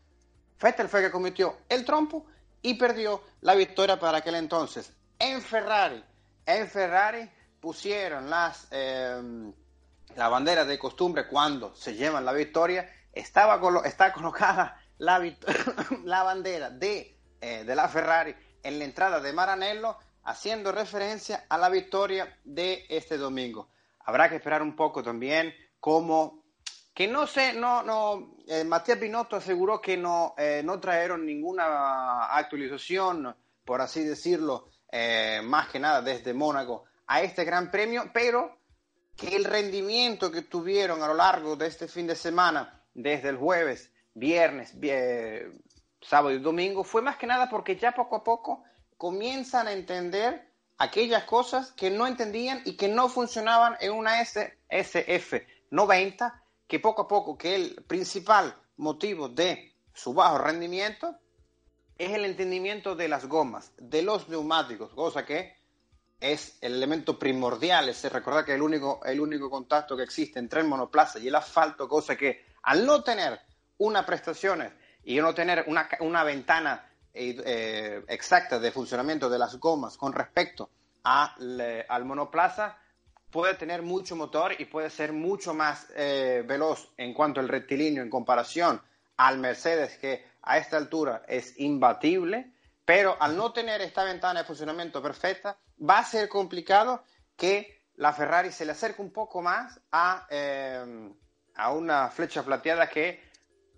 Vettel 0.61 0.89
fue 0.89 1.03
que 1.03 1.11
cometió 1.11 1.59
el 1.69 1.85
trompo 1.85 2.25
y 2.67 2.73
perdió 2.73 3.23
la 3.41 3.55
victoria 3.55 3.97
para 3.97 4.17
aquel 4.17 4.35
entonces 4.35 4.91
en 5.17 5.41
Ferrari. 5.41 6.03
En 6.45 6.67
Ferrari 6.67 7.31
pusieron 7.61 8.29
las, 8.29 8.67
eh, 8.71 9.53
la 10.17 10.27
bandera 10.27 10.65
de 10.65 10.77
costumbre 10.77 11.29
cuando 11.29 11.73
se 11.75 11.95
llevan 11.95 12.25
la 12.25 12.33
victoria. 12.33 12.91
Estaba 13.13 13.57
está 13.85 14.11
colocada 14.13 14.81
la, 14.97 15.17
la 16.03 16.23
bandera 16.23 16.69
de, 16.69 17.17
eh, 17.39 17.63
de 17.63 17.73
la 17.73 17.87
Ferrari 17.87 18.35
en 18.61 18.79
la 18.79 18.83
entrada 18.83 19.21
de 19.21 19.31
Maranello, 19.31 19.95
haciendo 20.25 20.73
referencia 20.73 21.45
a 21.47 21.57
la 21.57 21.69
victoria 21.69 22.37
de 22.43 22.85
este 22.89 23.17
domingo. 23.17 23.69
Habrá 23.99 24.27
que 24.27 24.35
esperar 24.35 24.61
un 24.61 24.75
poco 24.75 25.01
también 25.01 25.55
cómo 25.79 26.43
que 26.97 27.07
no 27.07 27.27
sé, 27.27 27.53
no, 27.53 27.83
no, 27.83 28.37
eh, 28.47 28.63
Matías 28.63 28.99
Binotto 28.99 29.35
aseguró 29.35 29.79
que 29.79 29.95
no, 29.95 30.33
eh, 30.35 30.63
no 30.65 30.79
trajeron 30.79 31.27
ninguna 31.27 32.25
actualización, 32.25 33.35
por 33.63 33.81
así 33.81 34.03
decirlo, 34.03 34.69
eh, 34.91 35.41
más 35.43 35.69
que 35.69 35.79
nada 35.79 36.01
desde 36.01 36.33
Mónaco 36.33 36.85
a 37.05 37.21
este 37.21 37.45
gran 37.45 37.69
premio, 37.69 38.09
pero 38.11 38.57
que 39.15 39.35
el 39.35 39.43
rendimiento 39.43 40.31
que 40.31 40.41
tuvieron 40.41 41.03
a 41.03 41.07
lo 41.07 41.13
largo 41.13 41.55
de 41.55 41.67
este 41.67 41.87
fin 41.87 42.07
de 42.07 42.15
semana, 42.15 42.81
desde 42.95 43.29
el 43.29 43.37
jueves, 43.37 43.91
viernes, 44.15 44.73
sábado 46.01 46.33
y 46.33 46.39
domingo, 46.39 46.83
fue 46.83 47.03
más 47.03 47.17
que 47.17 47.27
nada 47.27 47.47
porque 47.47 47.75
ya 47.75 47.91
poco 47.91 48.15
a 48.15 48.23
poco 48.23 48.63
comienzan 48.97 49.67
a 49.67 49.73
entender 49.73 50.51
aquellas 50.79 51.25
cosas 51.25 51.71
que 51.73 51.91
no 51.91 52.07
entendían 52.07 52.63
y 52.65 52.75
que 52.75 52.87
no 52.87 53.07
funcionaban 53.07 53.77
en 53.81 53.91
una 53.91 54.19
SF 54.19 55.45
90 55.69 56.43
que 56.67 56.79
poco 56.79 57.03
a 57.03 57.07
poco, 57.07 57.37
que 57.37 57.55
el 57.55 57.83
principal 57.87 58.55
motivo 58.77 59.29
de 59.29 59.73
su 59.93 60.13
bajo 60.13 60.37
rendimiento 60.37 61.15
es 61.97 62.11
el 62.11 62.25
entendimiento 62.25 62.95
de 62.95 63.07
las 63.07 63.25
gomas, 63.25 63.71
de 63.77 64.01
los 64.03 64.29
neumáticos, 64.29 64.93
cosa 64.93 65.25
que 65.25 65.55
es 66.19 66.57
el 66.61 66.73
elemento 66.73 67.17
primordial, 67.17 67.89
es 67.89 68.03
recordar 68.11 68.45
que 68.45 68.53
el 68.53 68.61
único, 68.61 68.99
el 69.05 69.19
único 69.19 69.49
contacto 69.49 69.95
que 69.95 70.03
existe 70.03 70.39
entre 70.39 70.61
el 70.61 70.67
monoplaza 70.67 71.19
y 71.19 71.27
el 71.27 71.35
asfalto, 71.35 71.87
cosa 71.87 72.15
que 72.15 72.45
al 72.63 72.85
no 72.85 73.03
tener 73.03 73.39
una 73.77 74.05
prestaciones 74.05 74.73
y 75.03 75.17
no 75.17 75.33
tener 75.33 75.65
una, 75.67 75.87
una 76.01 76.23
ventana 76.23 76.91
eh, 77.13 78.03
exacta 78.07 78.59
de 78.59 78.71
funcionamiento 78.71 79.29
de 79.29 79.39
las 79.39 79.59
gomas 79.59 79.97
con 79.97 80.13
respecto 80.13 80.69
al 81.03 82.05
monoplaza, 82.05 82.77
puede 83.37 83.53
tener 83.53 83.83
mucho 83.83 84.15
motor 84.15 84.55
y 84.57 84.65
puede 84.65 84.89
ser 84.89 85.13
mucho 85.13 85.53
más 85.53 85.85
eh, 85.95 86.43
veloz 86.43 86.89
en 86.97 87.13
cuanto 87.13 87.39
al 87.39 87.47
rectilíneo 87.47 88.01
en 88.01 88.09
comparación 88.09 88.81
al 89.15 89.37
Mercedes, 89.37 89.95
que 89.99 90.25
a 90.41 90.57
esta 90.57 90.77
altura 90.77 91.21
es 91.27 91.53
imbatible, 91.59 92.51
pero 92.83 93.15
al 93.19 93.37
no 93.37 93.53
tener 93.53 93.79
esta 93.81 94.03
ventana 94.03 94.39
de 94.39 94.45
funcionamiento 94.47 95.03
perfecta, 95.03 95.55
va 95.87 95.99
a 95.99 96.03
ser 96.03 96.27
complicado 96.27 97.03
que 97.35 97.83
la 97.97 98.11
Ferrari 98.11 98.51
se 98.51 98.65
le 98.65 98.71
acerque 98.71 99.03
un 99.03 99.11
poco 99.11 99.39
más 99.43 99.79
a, 99.91 100.25
eh, 100.31 101.11
a 101.57 101.71
una 101.73 102.09
flecha 102.09 102.41
plateada 102.41 102.89
que 102.89 103.21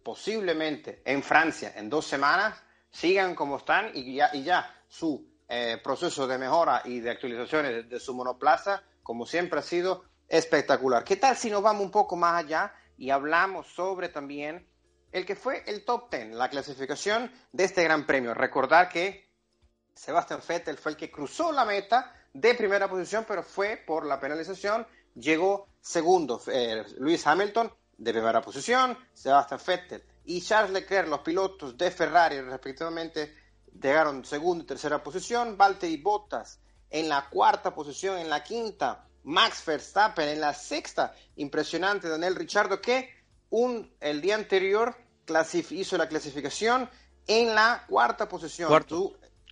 posiblemente 0.01 1.01
en 1.03 1.21
Francia 1.21 1.73
en 1.75 1.89
dos 1.89 2.05
semanas 2.05 2.63
sigan 2.89 3.35
como 3.35 3.57
están 3.57 3.91
y 3.93 4.15
ya, 4.15 4.29
y 4.31 4.41
ya 4.41 4.73
su 4.87 5.29
eh, 5.49 5.81
proceso 5.83 6.25
de 6.27 6.37
mejora 6.37 6.81
y 6.85 7.01
de 7.01 7.11
actualizaciones 7.11 7.89
de 7.89 7.99
su 7.99 8.13
monoplaza 8.13 8.83
como 9.09 9.25
siempre 9.25 9.59
ha 9.59 9.63
sido 9.63 10.03
espectacular. 10.27 11.03
¿Qué 11.03 11.15
tal 11.15 11.35
si 11.35 11.49
nos 11.49 11.63
vamos 11.63 11.81
un 11.81 11.89
poco 11.89 12.15
más 12.15 12.45
allá 12.45 12.75
y 12.95 13.09
hablamos 13.09 13.65
sobre 13.65 14.09
también 14.09 14.69
el 15.11 15.25
que 15.25 15.35
fue 15.35 15.63
el 15.65 15.83
top 15.83 16.11
10, 16.11 16.35
la 16.35 16.47
clasificación 16.47 17.31
de 17.51 17.63
este 17.63 17.83
Gran 17.83 18.05
Premio? 18.05 18.35
Recordar 18.35 18.87
que 18.87 19.27
Sebastian 19.95 20.41
Vettel 20.47 20.77
fue 20.77 20.91
el 20.91 20.95
que 20.95 21.09
cruzó 21.09 21.51
la 21.51 21.65
meta 21.65 22.13
de 22.33 22.53
primera 22.53 22.87
posición, 22.87 23.25
pero 23.27 23.41
fue 23.41 23.77
por 23.77 24.05
la 24.05 24.19
penalización, 24.19 24.85
llegó 25.15 25.69
segundo. 25.81 26.39
Eh, 26.45 26.85
Luis 26.99 27.25
Hamilton 27.25 27.73
de 27.97 28.11
primera 28.11 28.43
posición, 28.43 28.95
Sebastian 29.15 29.59
Vettel 29.65 30.03
y 30.25 30.39
Charles 30.39 30.71
Leclerc, 30.71 31.07
los 31.07 31.21
pilotos 31.21 31.75
de 31.75 31.89
Ferrari 31.89 32.41
respectivamente, 32.41 33.35
llegaron 33.73 34.23
segundo 34.23 34.65
y 34.65 34.67
tercera 34.67 35.01
posición. 35.01 35.57
Valtteri 35.57 35.97
Bottas 35.97 36.59
en 36.89 37.09
la 37.09 37.29
cuarta 37.29 37.73
posición, 37.73 38.17
en 38.17 38.29
la 38.29 38.43
quinta, 38.43 39.05
Max 39.23 39.63
Verstappen 39.65 40.27
en 40.27 40.41
la 40.41 40.53
sexta, 40.53 41.13
impresionante 41.35 42.09
Daniel 42.09 42.35
Richardo 42.35 42.81
que 42.81 43.13
un, 43.49 43.93
el 43.99 44.21
día 44.21 44.35
anterior 44.35 44.95
hizo 45.71 45.97
la 45.97 46.07
clasificación 46.07 46.89
en 47.27 47.53
la 47.53 47.85
cuarta 47.87 48.27
posición. 48.27 48.69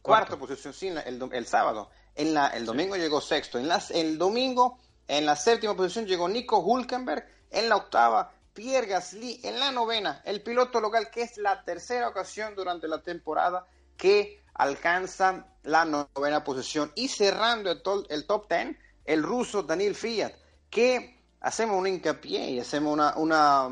cuarta 0.01 0.37
posición, 0.37 0.73
sí, 0.73 0.87
el, 0.87 1.45
sábado. 1.45 1.89
En 2.15 2.33
la, 2.33 2.47
el 2.47 2.65
domingo 2.65 2.95
llegó 2.95 3.21
sexto. 3.21 3.59
En 3.59 3.69
el 3.91 4.17
domingo, 4.17 4.79
en 5.07 5.25
la 5.25 5.35
séptima 5.35 5.75
posición, 5.75 6.05
llegó 6.05 6.27
Nico 6.27 6.59
Hulkenberg. 6.59 7.25
En 7.51 7.69
la 7.69 7.75
octava, 7.75 8.33
Pierre 8.53 8.87
Gasly. 8.87 9.41
En 9.43 9.59
la 9.59 9.71
novena, 9.71 10.21
el 10.25 10.41
piloto 10.41 10.81
local, 10.81 11.11
que 11.11 11.21
es 11.21 11.37
la 11.37 11.63
tercera 11.63 12.09
ocasión 12.09 12.55
durante 12.55 12.87
la 12.87 13.03
temporada 13.03 13.67
que 13.95 14.41
alcanza 14.57 15.47
la 15.63 15.85
novena 15.85 16.43
posición. 16.43 16.91
Y 16.95 17.07
cerrando 17.07 17.71
el, 17.71 18.25
top 18.25 18.47
ten, 18.47 18.77
el 19.05 19.23
ruso 19.23 19.63
Daniel 19.63 19.95
Fiat, 19.95 20.33
que 20.69 21.23
hacemos 21.41 21.77
un 21.77 21.87
hincapié 21.87 22.51
y 22.51 22.59
hacemos 22.59 22.93
una, 22.93 23.15
una 23.17 23.69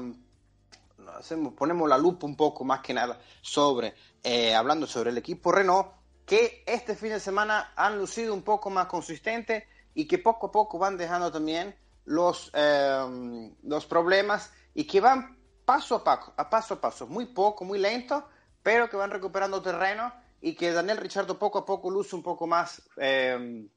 hacemos, 1.17 1.53
ponemos 1.53 1.89
la 1.89 1.97
lupa 1.97 2.25
un 2.25 2.35
poco 2.35 2.63
más 2.63 2.81
que 2.81 2.93
nada 2.93 3.19
sobre, 3.41 3.95
eh, 4.23 4.53
hablando 4.53 4.87
sobre 4.87 5.09
el 5.09 5.17
equipo 5.17 5.51
Renault, 5.51 5.87
que 6.25 6.63
este 6.65 6.95
fin 6.95 7.09
de 7.09 7.19
semana 7.19 7.73
han 7.75 7.97
lucido 7.97 8.33
un 8.33 8.41
poco 8.41 8.69
más 8.69 8.87
consistentes 8.87 9.63
y 9.93 10.07
que 10.07 10.17
poco 10.17 10.47
a 10.47 10.51
poco 10.51 10.77
van 10.77 10.97
dejando 10.97 11.31
también 11.31 11.75
los, 12.05 12.51
eh, 12.53 13.51
los 13.63 13.85
problemas 13.85 14.51
y 14.73 14.85
que 14.85 14.99
van 15.01 15.37
paso 15.65 15.95
a 15.95 16.03
paso, 16.03 16.33
a 16.37 16.49
paso 16.49 16.73
a 16.75 16.81
paso, 16.81 17.07
muy 17.07 17.27
poco, 17.27 17.65
muy 17.65 17.79
lento, 17.79 18.27
pero 18.61 18.89
que 18.89 18.97
van 18.97 19.11
recuperando 19.11 19.61
terreno 19.61 20.11
y 20.45 20.53
que 20.53 20.71
Daniel 20.71 20.97
Richardo 20.97 21.39
poco 21.39 21.57
a 21.57 21.65
poco 21.65 21.89
luce 21.89 22.15
un 22.15 22.21
poco 22.21 22.45
más, 22.45 22.79
eh, 22.97 23.67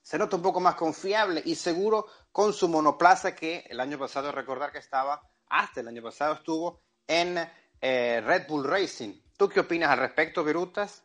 se 0.00 0.16
nota 0.16 0.36
un 0.36 0.40
poco 0.40 0.58
más 0.58 0.76
confiable 0.76 1.42
y 1.44 1.54
seguro 1.56 2.06
con 2.32 2.54
su 2.54 2.70
monoplaza 2.70 3.34
que 3.34 3.66
el 3.68 3.78
año 3.78 3.98
pasado, 3.98 4.32
recordar 4.32 4.72
que 4.72 4.78
estaba, 4.78 5.20
hasta 5.46 5.82
el 5.82 5.88
año 5.88 6.02
pasado 6.02 6.36
estuvo 6.36 6.80
en 7.06 7.36
eh, 7.82 8.22
Red 8.24 8.46
Bull 8.48 8.64
Racing. 8.64 9.12
¿Tú 9.36 9.46
qué 9.50 9.60
opinas 9.60 9.90
al 9.90 9.98
respecto, 9.98 10.42
Virutas? 10.42 11.04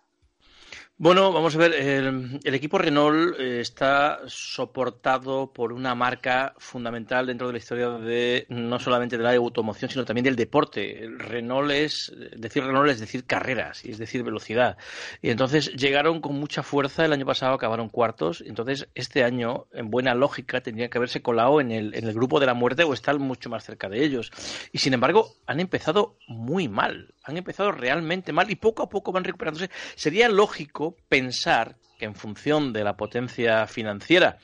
Bueno, 1.02 1.32
vamos 1.32 1.56
a 1.56 1.60
ver, 1.60 1.76
el, 1.76 2.54
equipo 2.54 2.78
Renault 2.78 3.40
eh, 3.40 3.62
está 3.62 4.20
soportado 4.26 5.54
por 5.54 5.72
una 5.72 5.96
marca 5.96 6.54
fundamental 6.58 7.26
dentro 7.26 7.48
de 7.48 7.54
la 7.54 7.60
historia 7.60 7.88
de 7.92 8.46
no 8.50 8.80
solamente 8.80 9.18
de 9.18 9.24
la 9.24 9.34
automoción, 9.34 9.90
sino 9.90 10.04
también 10.04 10.26
del 10.26 10.36
deporte. 10.36 11.10
Renault 11.18 11.72
es, 11.72 12.14
decir 12.36 12.66
Renault 12.66 12.90
es 12.90 13.00
decir 13.00 13.24
carreras, 13.24 13.86
y 13.86 13.92
es 13.92 13.98
decir 13.98 14.24
velocidad. 14.24 14.78
Y 15.22 15.30
entonces 15.30 15.74
llegaron 15.74 16.20
con 16.20 16.38
mucha 16.38 16.64
fuerza, 16.64 17.06
el 17.06 17.14
año 17.14 17.26
pasado 17.26 17.54
acabaron 17.54 17.88
cuartos, 17.88 18.44
entonces 18.46 18.90
este 18.94 19.24
año, 19.24 19.68
en 19.72 19.90
buena 19.90 20.14
lógica, 20.16 20.60
tendría 20.60 20.90
que 20.90 20.98
haberse 20.98 21.22
colado 21.22 21.62
en 21.62 21.72
el, 21.72 21.96
en 21.96 22.10
el 22.10 22.14
grupo 22.14 22.42
de 22.42 22.48
la 22.48 22.56
muerte 22.56 22.84
o 22.84 22.94
estar 22.94 23.18
mucho 23.20 23.50
más 23.50 23.64
cerca 23.64 23.88
de 23.88 24.04
ellos. 24.04 24.34
Y 24.74 24.80
sin 24.80 24.94
embargo, 24.94 25.32
han 25.46 25.62
empezado 25.62 26.18
muy 26.28 26.68
mal 26.68 27.14
han 27.30 27.38
empezado 27.38 27.72
realmente 27.72 28.34
mal 28.34 28.50
y 28.52 28.56
poco 28.56 28.84
a 28.84 28.90
poco 28.90 29.12
van 29.12 29.24
recuperándose. 29.24 29.70
Sería 29.96 30.30
lógico 30.30 30.96
pensar 31.08 31.76
que 32.00 32.06
en 32.06 32.16
función 32.16 32.74
de 32.74 32.84
la 32.84 32.98
potencia 32.98 33.68
financiera 33.68 34.40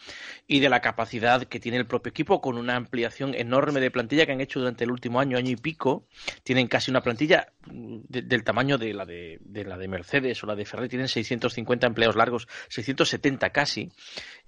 y 0.45 0.59
de 0.59 0.69
la 0.69 0.81
capacidad 0.81 1.43
que 1.45 1.59
tiene 1.59 1.79
el 1.79 1.87
propio 1.87 2.11
equipo, 2.11 2.41
con 2.41 2.57
una 2.57 2.75
ampliación 2.75 3.33
enorme 3.33 3.79
de 3.79 3.89
plantilla 3.89 4.27
que 4.27 4.33
han 4.33 4.41
hecho 4.41 4.59
durante 4.59 4.83
el 4.83 4.91
último 4.91 5.19
año, 5.19 5.37
año 5.37 5.49
y 5.49 5.55
pico, 5.55 6.05
tienen 6.43 6.67
casi 6.67 6.91
una 6.91 7.01
plantilla 7.01 7.53
del 7.65 8.43
tamaño 8.43 8.77
de 8.77 8.93
la 8.93 9.05
de, 9.05 9.39
la 9.65 9.77
de 9.77 9.87
Mercedes 9.87 10.43
o 10.43 10.47
la 10.47 10.55
de 10.55 10.65
Ferrari, 10.65 10.89
tienen 10.89 11.07
650 11.07 11.87
empleados 11.87 12.15
largos, 12.15 12.47
670 12.67 13.49
casi, 13.49 13.91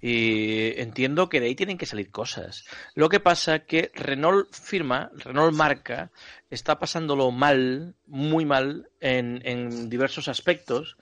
y 0.00 0.80
entiendo 0.80 1.28
que 1.28 1.40
de 1.40 1.46
ahí 1.46 1.54
tienen 1.56 1.78
que 1.78 1.86
salir 1.86 2.10
cosas. 2.10 2.64
Lo 2.94 3.08
que 3.08 3.18
pasa 3.18 3.60
que 3.60 3.90
Renault 3.94 4.52
firma, 4.52 5.10
Renault 5.16 5.56
marca, 5.56 6.12
está 6.50 6.78
pasándolo 6.78 7.30
mal, 7.30 7.96
muy 8.06 8.44
mal, 8.44 8.90
en, 9.00 9.40
en 9.44 9.88
diversos 9.88 10.28
aspectos, 10.28 10.96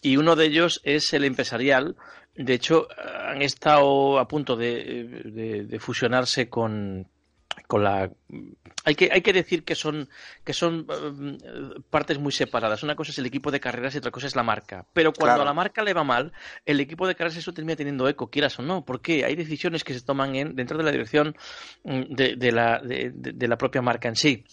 y 0.00 0.16
uno 0.16 0.36
de 0.36 0.46
ellos 0.46 0.80
es 0.84 1.12
el 1.12 1.24
empresarial. 1.24 1.96
De 2.34 2.54
hecho, 2.54 2.86
han 3.28 3.42
estado 3.42 4.18
a 4.18 4.28
punto 4.28 4.56
de, 4.56 5.76
fusionarse 5.80 6.48
con, 6.48 7.08
con 7.66 7.82
la 7.82 8.10
hay 8.84 8.94
que 8.94 9.10
hay 9.12 9.20
que 9.20 9.32
decir 9.32 9.64
que 9.64 9.74
son 9.74 10.08
que 10.44 10.54
son 10.54 10.86
eh, 10.88 11.80
partes 11.90 12.18
muy 12.18 12.30
separadas. 12.30 12.84
Una 12.84 12.94
cosa 12.94 13.10
es 13.10 13.18
el 13.18 13.26
equipo 13.26 13.50
de 13.50 13.58
carreras 13.58 13.94
y 13.94 13.98
otra 13.98 14.12
cosa 14.12 14.28
es 14.28 14.36
la 14.36 14.44
marca. 14.44 14.86
Pero 14.92 15.12
cuando 15.12 15.42
a 15.42 15.44
la 15.44 15.52
marca 15.52 15.82
le 15.82 15.92
va 15.92 16.04
mal 16.04 16.32
el 16.64 16.78
equipo 16.78 17.06
de 17.08 17.16
carreras 17.16 17.36
eso 17.38 17.52
termina 17.52 17.76
teniendo 17.76 18.08
eco 18.08 18.30
quieras 18.30 18.56
o 18.60 18.62
no. 18.62 18.84
Porque 18.84 19.24
hay 19.24 19.34
decisiones 19.34 19.82
que 19.82 19.94
se 19.94 20.00
toman 20.00 20.36
en, 20.36 20.54
dentro 20.54 20.78
de 20.78 20.84
la 20.84 20.92
dirección 20.92 21.36
mm, 21.82 22.14
de, 22.14 22.52
la 22.52 22.80
de 22.80 23.48
la 23.48 23.58
propia 23.58 23.82
marca 23.82 24.08
en 24.08 24.16
sí 24.16 24.44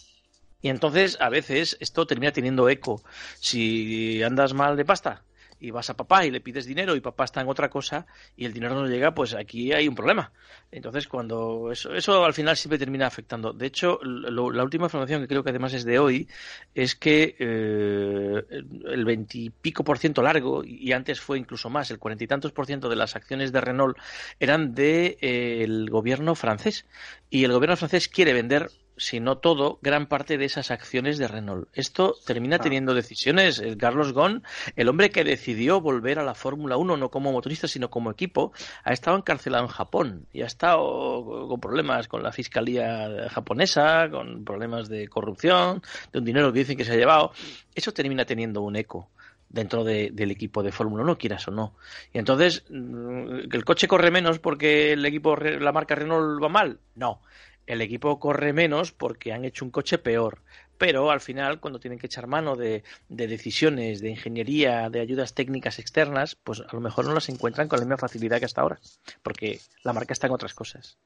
y 0.65 0.69
entonces 0.69 1.15
a 1.22 1.29
veces 1.29 1.77
esto 1.79 2.07
termina 2.07 2.31
teniendo 2.31 2.67
eco 2.69 3.03
si 3.39 4.24
andas 4.24 4.55
mal 4.55 4.75
de 4.75 4.84
pasta 4.84 5.24
y 5.60 5.69
vas 5.69 5.91
a 5.91 5.95
papá 5.95 6.25
y 6.25 6.31
le 6.31 6.41
pides 6.41 6.65
dinero 6.65 6.95
y 6.95 7.01
papá 7.01 7.25
está 7.25 7.39
en 7.39 7.48
otra 7.50 7.69
cosa 7.69 8.07
y 8.36 8.45
el 8.45 8.53
dinero 8.53 8.74
no 8.74 8.88
llega, 8.88 9.13
pues 9.13 9.36
aquí 9.36 9.74
hay 9.74 9.88
un 9.88 9.93
problema. 9.93 10.31
Entonces, 10.72 11.07
cuando 11.07 11.72
eso, 11.72 11.93
eso 11.93 12.25
al 12.25 12.34
final 12.34 12.57
siempre 12.57 12.79
termina 12.79 13.05
afectando. 13.05 13.53
De 13.53 13.67
hecho, 13.67 14.00
la 14.01 14.63
última 14.63 14.86
información 14.86 15.22
que 15.22 15.27
creo 15.27 15.43
que 15.43 15.51
además 15.51 15.75
es 15.75 15.86
de 15.86 16.00
hoy 16.00 16.27
es 16.74 16.95
que 16.95 17.36
eh, 17.38 18.43
el 18.50 19.05
veintipico 19.05 19.84
por 19.84 20.00
ciento 20.00 20.24
largo, 20.24 20.63
y 20.63 20.91
antes 20.93 21.22
fue 21.22 21.38
incluso 21.38 21.69
más, 21.69 21.91
el 21.91 22.00
cuarenta 22.00 22.24
y 22.24 22.27
tantos 22.27 22.53
por 22.53 22.65
ciento 22.65 22.89
de 22.89 22.95
las 22.95 23.15
acciones 23.15 23.51
de 23.51 23.62
Renault 23.62 23.98
eran 24.39 24.74
del 24.74 25.15
de, 25.15 25.17
eh, 25.22 25.86
gobierno 25.91 26.34
francés. 26.34 26.88
Y 27.29 27.43
el 27.43 27.53
gobierno 27.53 27.77
francés 27.77 28.07
quiere 28.07 28.34
vender 28.34 28.72
si 28.97 29.19
no 29.19 29.37
todo, 29.37 29.79
gran 29.81 30.07
parte 30.07 30.37
de 30.37 30.45
esas 30.45 30.71
acciones 30.71 31.17
de 31.17 31.27
Renault. 31.27 31.67
Esto 31.73 32.15
termina 32.25 32.57
ah. 32.57 32.59
teniendo 32.59 32.93
decisiones. 32.93 33.59
El 33.59 33.77
Carlos 33.77 34.13
Ghosn, 34.13 34.43
el 34.75 34.89
hombre 34.89 35.09
que 35.09 35.23
decidió 35.23 35.81
volver 35.81 36.19
a 36.19 36.23
la 36.23 36.35
Fórmula 36.35 36.77
1 36.77 36.97
no 36.97 37.09
como 37.09 37.31
motorista, 37.31 37.67
sino 37.67 37.89
como 37.89 38.11
equipo, 38.11 38.53
ha 38.83 38.93
estado 38.93 39.17
encarcelado 39.17 39.65
en 39.65 39.69
Japón 39.69 40.25
y 40.31 40.41
ha 40.41 40.45
estado 40.45 41.47
con 41.47 41.59
problemas 41.59 42.07
con 42.07 42.23
la 42.23 42.31
fiscalía 42.31 43.29
japonesa, 43.29 44.09
con 44.09 44.43
problemas 44.45 44.89
de 44.89 45.07
corrupción, 45.07 45.81
de 46.11 46.19
un 46.19 46.25
dinero 46.25 46.51
que 46.51 46.59
dicen 46.59 46.77
que 46.77 46.85
se 46.85 46.93
ha 46.93 46.97
llevado. 46.97 47.31
Eso 47.73 47.91
termina 47.91 48.25
teniendo 48.25 48.61
un 48.61 48.75
eco 48.75 49.09
dentro 49.49 49.83
del 49.83 50.31
equipo 50.31 50.63
de 50.63 50.71
Fórmula 50.71 51.03
1, 51.03 51.17
quieras 51.17 51.47
o 51.47 51.51
no. 51.51 51.75
Y 52.13 52.17
entonces, 52.17 52.65
mm, 52.69 53.47
¿que 53.49 53.57
el 53.57 53.63
coche 53.63 53.87
corre 53.87 54.11
menos 54.11 54.39
porque 54.39 54.93
el 54.93 55.05
equipo, 55.05 55.35
la 55.35 55.71
marca 55.71 55.95
Renault 55.95 56.43
va 56.43 56.49
mal? 56.49 56.79
No 56.95 57.21
el 57.67 57.81
equipo 57.81 58.19
corre 58.19 58.53
menos 58.53 58.91
porque 58.91 59.34
han 59.34 59.45
hecho 59.45 59.65
un 59.65 59.72
coche 59.72 59.98
peor. 59.98 60.41
Pero 60.77 61.10
al 61.10 61.22
final, 61.22 61.60
cuando 61.60 61.79
tienen 61.79 62.00
que 62.00 62.07
echar 62.07 62.27
mano 62.27 62.55
de, 62.55 62.84
decisiones, 63.07 64.01
de 64.01 64.10
ingeniería, 64.10 64.89
de 64.89 65.00
ayudas 65.00 65.34
técnicas 65.34 65.79
externas, 65.79 66.36
pues 66.36 66.62
a 66.62 66.74
lo 66.74 66.81
mejor 66.81 67.05
no 67.05 67.13
las 67.13 67.29
encuentran 67.29 67.67
con 67.67 67.79
la 67.79 67.86
misma 67.86 67.98
facilidad 67.98 68.39
que 68.39 68.45
hasta 68.45 68.62
ahora, 68.62 68.79
porque 69.24 69.62
la 69.84 69.93
marca 69.93 70.13
está 70.13 70.27
en 70.27 70.34
otras 70.34 70.53
cosas. 70.53 70.98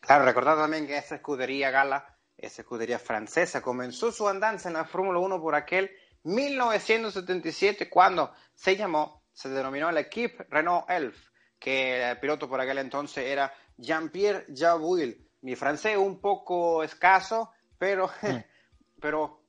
Claro, 0.00 0.24
recordad 0.24 0.56
también 0.56 0.86
que 0.86 0.96
esa 0.96 1.16
escudería 1.16 1.70
Gala, 1.70 2.16
esa 2.38 2.62
escudería 2.62 2.98
francesa, 2.98 3.60
comenzó 3.60 4.12
su 4.12 4.26
andanza 4.28 4.68
en 4.68 4.74
la 4.74 4.84
Fórmula 4.84 5.18
1 5.18 5.40
por 5.40 5.54
aquel 5.54 5.90
1977, 6.22 7.90
cuando 7.90 8.32
se 8.54 8.76
llamó, 8.76 9.24
se 9.32 9.50
denominó 9.50 9.90
el 9.90 9.98
equipo 9.98 10.44
Renault 10.48 10.88
Elf, 10.88 11.28
que 11.58 12.10
el 12.10 12.18
piloto 12.18 12.48
por 12.48 12.60
aquel 12.60 12.78
entonces 12.78 13.26
era 13.26 13.52
Jean-Pierre 13.76 14.46
Jabouille 14.54 15.25
mi 15.46 15.54
francés 15.54 15.96
un 15.96 16.18
poco 16.20 16.82
escaso, 16.82 17.52
pero, 17.78 18.08
mm. 18.22 19.00
pero 19.00 19.42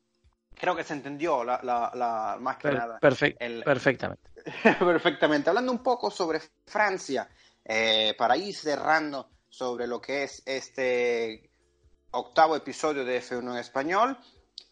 creo 0.54 0.76
que 0.76 0.84
se 0.84 0.94
entendió 0.94 1.44
la, 1.44 1.60
la, 1.64 2.38
más 2.40 2.58
que 2.58 2.72
nada. 2.72 3.00
perfectamente. 3.00 4.30
perfectamente. 4.80 5.50
Hablando 5.50 5.72
un 5.72 5.82
poco 5.82 6.12
sobre 6.12 6.40
Francia, 6.68 7.28
eh, 7.66 8.14
para 8.16 8.38
ir 8.38 8.56
cerrando 8.56 9.32
sobre 9.50 9.88
lo 9.88 10.00
que 10.00 10.24
es 10.26 10.44
este 10.46 11.50
octavo 12.12 12.56
episodio 12.56 13.04
de 13.04 13.20
F1 13.20 13.54
en 13.54 13.58
español, 13.58 14.18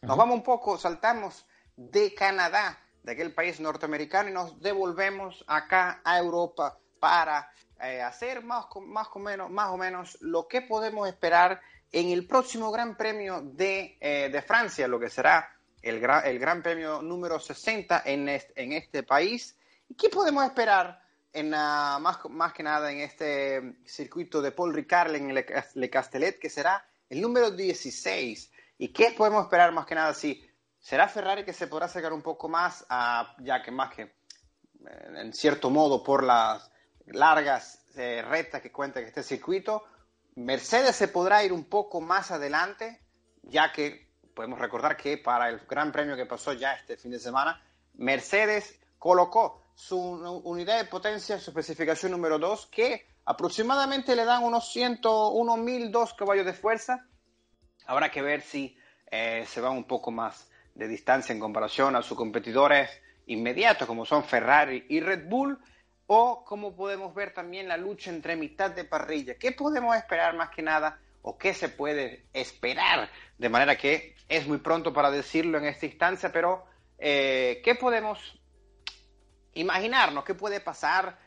nos 0.03 0.17
vamos 0.17 0.36
un 0.36 0.44
poco, 0.44 0.77
saltamos 0.77 1.48
de 1.75 2.13
Canadá, 2.13 2.77
de 3.01 3.13
aquel 3.13 3.34
país 3.34 3.60
norteamericano, 3.60 4.29
y 4.29 4.34
nos 4.34 4.62
devolvemos 4.62 5.44
acá 5.48 6.01
a 6.03 6.20
Europa 6.20 6.77
para 7.00 7.50
eh, 7.82 8.01
hacer 8.01 8.44
más, 8.44 8.65
más, 8.86 9.08
o 9.13 9.20
menos, 9.20 9.50
más 9.50 9.70
o 9.70 9.77
menos 9.77 10.17
lo 10.22 10.48
que 10.48 10.62
podemos 10.62 11.08
esperar 11.08 11.62
en 11.91 12.10
el 12.10 12.27
próximo 12.27 12.72
Gran 12.72 12.96
Premio 12.96 13.41
de, 13.41 13.98
eh, 14.00 14.29
de 14.32 14.41
Francia, 14.41 14.88
lo 14.88 15.00
que 15.00 15.10
será 15.10 15.55
el, 15.82 16.03
el 16.25 16.39
Gran 16.39 16.62
Premio 16.62 17.01
número 17.01 17.39
60 17.39 18.03
en 18.05 18.29
este, 18.29 18.63
en 18.63 18.74
este 18.74 19.03
país. 19.03 19.55
¿Y 19.88 19.96
qué 19.96 20.10
podemos 20.10 20.44
esperar 20.46 21.01
en, 21.32 21.48
uh, 21.48 22.00
más, 22.00 22.20
más 22.29 22.53
que 22.53 22.63
nada 22.63 22.91
en 22.91 23.01
este 23.01 23.77
circuito 23.86 24.41
de 24.41 24.51
Paul 24.51 24.74
Ricard 24.74 25.15
en 25.15 25.34
Le, 25.34 25.46
Le 25.75 25.89
Castellet, 25.89 26.39
que 26.39 26.50
será 26.50 26.86
el 27.10 27.22
número 27.22 27.51
16? 27.51 28.51
¿Y 28.77 28.88
qué 28.89 29.13
podemos 29.15 29.44
esperar 29.44 29.72
más 29.72 29.86
que 29.86 29.96
nada? 29.96 30.13
Si 30.13 30.44
será 30.79 31.08
Ferrari 31.08 31.46
que 31.46 31.53
se 31.53 31.67
podrá 31.67 31.88
sacar 31.88 32.13
un 32.13 32.22
poco 32.22 32.50
más, 32.50 32.86
uh, 32.89 33.44
ya 33.44 33.62
que 33.62 33.72
más 33.72 33.94
que 33.94 34.01
eh, 34.01 34.12
en 35.17 35.34
cierto 35.34 35.70
modo 35.70 36.03
por 36.03 36.24
las 36.24 36.72
largas 37.07 37.81
eh, 37.95 38.24
rectas 38.27 38.62
que 38.62 38.71
cuenta 38.71 39.00
este 39.00 39.24
circuito. 39.24 39.83
Mercedes 40.35 40.95
se 40.95 41.07
podrá 41.07 41.43
ir 41.43 41.53
un 41.53 41.65
poco 41.65 42.01
más 42.01 42.31
adelante, 42.31 43.01
ya 43.43 43.71
que 43.71 44.10
podemos 44.34 44.60
recordar 44.60 44.97
que 44.97 45.17
para 45.17 45.49
el 45.49 45.60
Gran 45.67 45.91
Premio 45.91 46.15
que 46.15 46.25
pasó 46.25 46.53
ya 46.53 46.73
este 46.73 46.97
fin 46.97 47.12
de 47.12 47.19
semana, 47.19 47.62
Mercedes 47.93 48.80
colocó 48.99 49.63
su 49.73 49.97
unidad 49.97 50.77
de 50.77 50.86
potencia, 50.86 51.39
su 51.39 51.51
especificación 51.51 52.12
número 52.12 52.38
2, 52.39 52.67
que 52.67 53.08
aproximadamente 53.25 54.15
le 54.15 54.25
dan 54.25 54.43
unos 54.43 54.71
100, 54.71 54.99
unos 55.06 55.58
1002 55.58 56.13
caballos 56.13 56.45
de 56.45 56.53
fuerza. 56.53 57.06
Habrá 57.86 58.12
que 58.12 58.21
ver 58.21 58.41
si 58.41 58.77
eh, 59.12 59.45
se 59.47 59.62
va 59.62 59.69
un 59.69 59.86
poco 59.86 60.12
más 60.12 60.49
de 60.73 60.88
distancia 60.88 61.34
en 61.34 61.39
comparación 61.39 61.95
a 61.95 62.01
sus 62.01 62.17
competidores 62.17 62.89
inmediatos, 63.27 63.88
como 63.88 64.06
son 64.06 64.23
Ferrari 64.23 64.86
y 64.89 64.99
Red 64.99 65.27
Bull 65.30 65.58
o 66.08 66.44
como 66.46 66.76
podemos 66.76 67.13
ver 67.13 67.34
también 67.34 67.68
la 67.68 67.78
lucha 67.78 68.12
entre 68.12 68.36
mitad 68.36 68.72
de 68.72 68.84
parrilla. 68.86 69.36
¿Qué 69.36 69.52
podemos 69.52 69.96
esperar 69.96 70.36
más 70.36 70.50
que 70.50 70.62
nada 70.62 71.00
o 71.22 71.38
qué 71.38 71.54
se 71.54 71.70
puede 71.70 72.26
esperar? 72.34 73.10
De 73.38 73.50
manera 73.50 73.76
que 73.76 74.15
es 74.30 74.48
muy 74.48 74.60
pronto 74.60 74.94
para 74.94 75.12
decirlo 75.12 75.58
en 75.58 75.65
esta 75.65 75.86
instancia, 75.86 76.32
pero 76.32 76.65
eh, 76.98 77.62
¿qué 77.63 77.76
podemos 77.76 78.39
imaginarnos? 79.54 80.24
¿Qué 80.24 80.36
puede 80.36 80.60
pasar? 80.60 81.18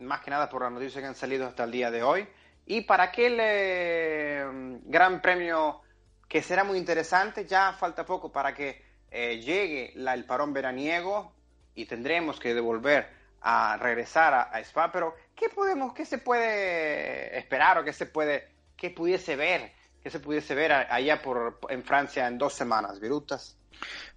Más 0.00 0.20
que 0.20 0.30
nada 0.30 0.48
por 0.48 0.62
las 0.62 0.72
noticias 0.72 1.00
que 1.00 1.06
han 1.06 1.14
salido 1.14 1.46
hasta 1.46 1.64
el 1.64 1.70
día 1.70 1.90
de 1.90 2.02
hoy. 2.02 2.26
Y 2.66 2.82
para 2.82 3.04
aquel 3.04 3.36
eh, 3.40 4.44
gran 4.84 5.20
premio 5.20 5.82
que 6.28 6.42
será 6.42 6.64
muy 6.64 6.78
interesante, 6.78 7.44
ya 7.44 7.74
falta 7.74 8.04
poco 8.04 8.32
para 8.32 8.54
que 8.54 8.82
eh, 9.10 9.38
llegue 9.38 9.92
el 9.94 10.24
parón 10.24 10.52
veraniego 10.52 11.32
y 11.74 11.84
tendremos 11.84 12.40
que 12.40 12.54
devolver 12.54 13.13
a 13.46 13.76
regresar 13.76 14.48
a, 14.50 14.60
Spa, 14.60 14.90
pero 14.90 15.14
¿qué 15.36 15.50
podemos, 15.50 15.92
qué 15.92 16.06
se 16.06 16.16
puede 16.16 17.36
esperar 17.38 17.78
o 17.78 17.84
qué 17.84 17.92
se 17.92 18.06
puede, 18.06 18.48
qué 18.74 18.88
pudiese 18.88 19.36
ver, 19.36 19.70
qué 20.02 20.08
se 20.08 20.18
pudiese 20.18 20.54
ver 20.54 20.72
allá 20.72 21.20
por, 21.20 21.60
en 21.68 21.84
Francia 21.84 22.26
en 22.26 22.38
dos 22.38 22.54
semanas, 22.54 23.00
Virutas? 23.00 23.58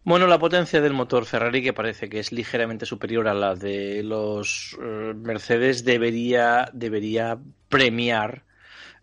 Bueno, 0.03 0.27
la 0.27 0.39
potencia 0.39 0.79
del 0.79 0.93
motor 0.93 1.25
Ferrari, 1.25 1.61
que 1.61 1.73
parece 1.73 2.07
que 2.07 2.19
es 2.19 2.31
ligeramente 2.31 2.85
superior 2.85 3.27
a 3.27 3.33
la 3.33 3.53
de 3.53 4.01
los 4.01 4.77
eh, 4.81 5.13
Mercedes, 5.13 5.83
debería, 5.83 6.69
debería 6.71 7.37
premiar 7.67 8.43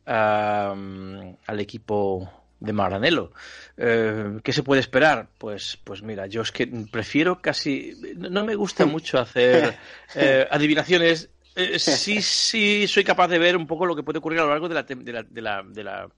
al 0.06 1.60
equipo 1.60 2.43
de 2.61 2.73
Maranello. 2.73 3.33
Eh, 3.77 4.38
¿Qué 4.43 4.53
se 4.53 4.62
puede 4.62 4.81
esperar? 4.81 5.29
Pues, 5.38 5.79
pues 5.85 6.03
mira, 6.03 6.27
yo 6.27 6.43
es 6.43 6.53
que 6.53 6.67
prefiero 6.90 7.40
casi. 7.40 7.95
No 8.17 8.45
me 8.45 8.55
gusta 8.55 8.87
mucho 8.87 9.19
hacer 9.19 9.77
eh, 10.14 10.47
adivinaciones. 10.51 11.31
Eh, 11.57 11.79
sí, 11.79 12.21
sí, 12.21 12.88
soy 12.88 13.05
capaz 13.05 13.29
de 13.29 13.38
ver 13.38 13.57
un 13.57 13.67
poco 13.67 13.87
lo 13.87 13.95
que 13.95 14.03
puede 14.03 14.19
ocurrir 14.19 14.40
a 14.40 14.45
lo 14.45 14.51
largo 14.51 14.69
de 14.69 14.75
la, 14.75 14.83
de 14.83 15.12
la, 15.12 15.23
de 15.23 15.40
la, 15.40 15.62
de 15.62 15.85
la 15.85 16.09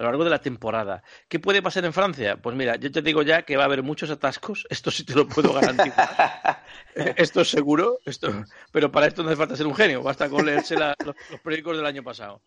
a 0.00 0.02
lo 0.02 0.08
largo 0.08 0.24
de 0.24 0.30
la 0.30 0.40
temporada. 0.40 1.02
¿Qué 1.28 1.38
puede 1.38 1.60
pasar 1.60 1.84
en 1.84 1.92
Francia? 1.92 2.38
Pues 2.38 2.56
mira, 2.56 2.76
yo 2.76 2.90
te 2.90 3.02
digo 3.02 3.20
ya 3.20 3.42
que 3.42 3.58
va 3.58 3.64
a 3.64 3.66
haber 3.66 3.82
muchos 3.82 4.08
atascos, 4.08 4.66
esto 4.70 4.90
sí 4.90 5.04
te 5.04 5.14
lo 5.14 5.28
puedo 5.28 5.52
garantizar. 5.52 6.64
esto 6.94 7.42
es 7.42 7.50
seguro, 7.50 7.98
esto, 8.06 8.46
pero 8.72 8.90
para 8.90 9.08
esto 9.08 9.22
no 9.22 9.28
hace 9.28 9.36
falta 9.36 9.56
ser 9.56 9.66
un 9.66 9.74
genio, 9.74 10.02
basta 10.02 10.30
con 10.30 10.46
leerse 10.46 10.74
los, 10.74 10.94
los, 11.04 11.40
periódicos 11.44 11.76
del 11.76 11.84
año 11.84 12.02
pasado. 12.02 12.40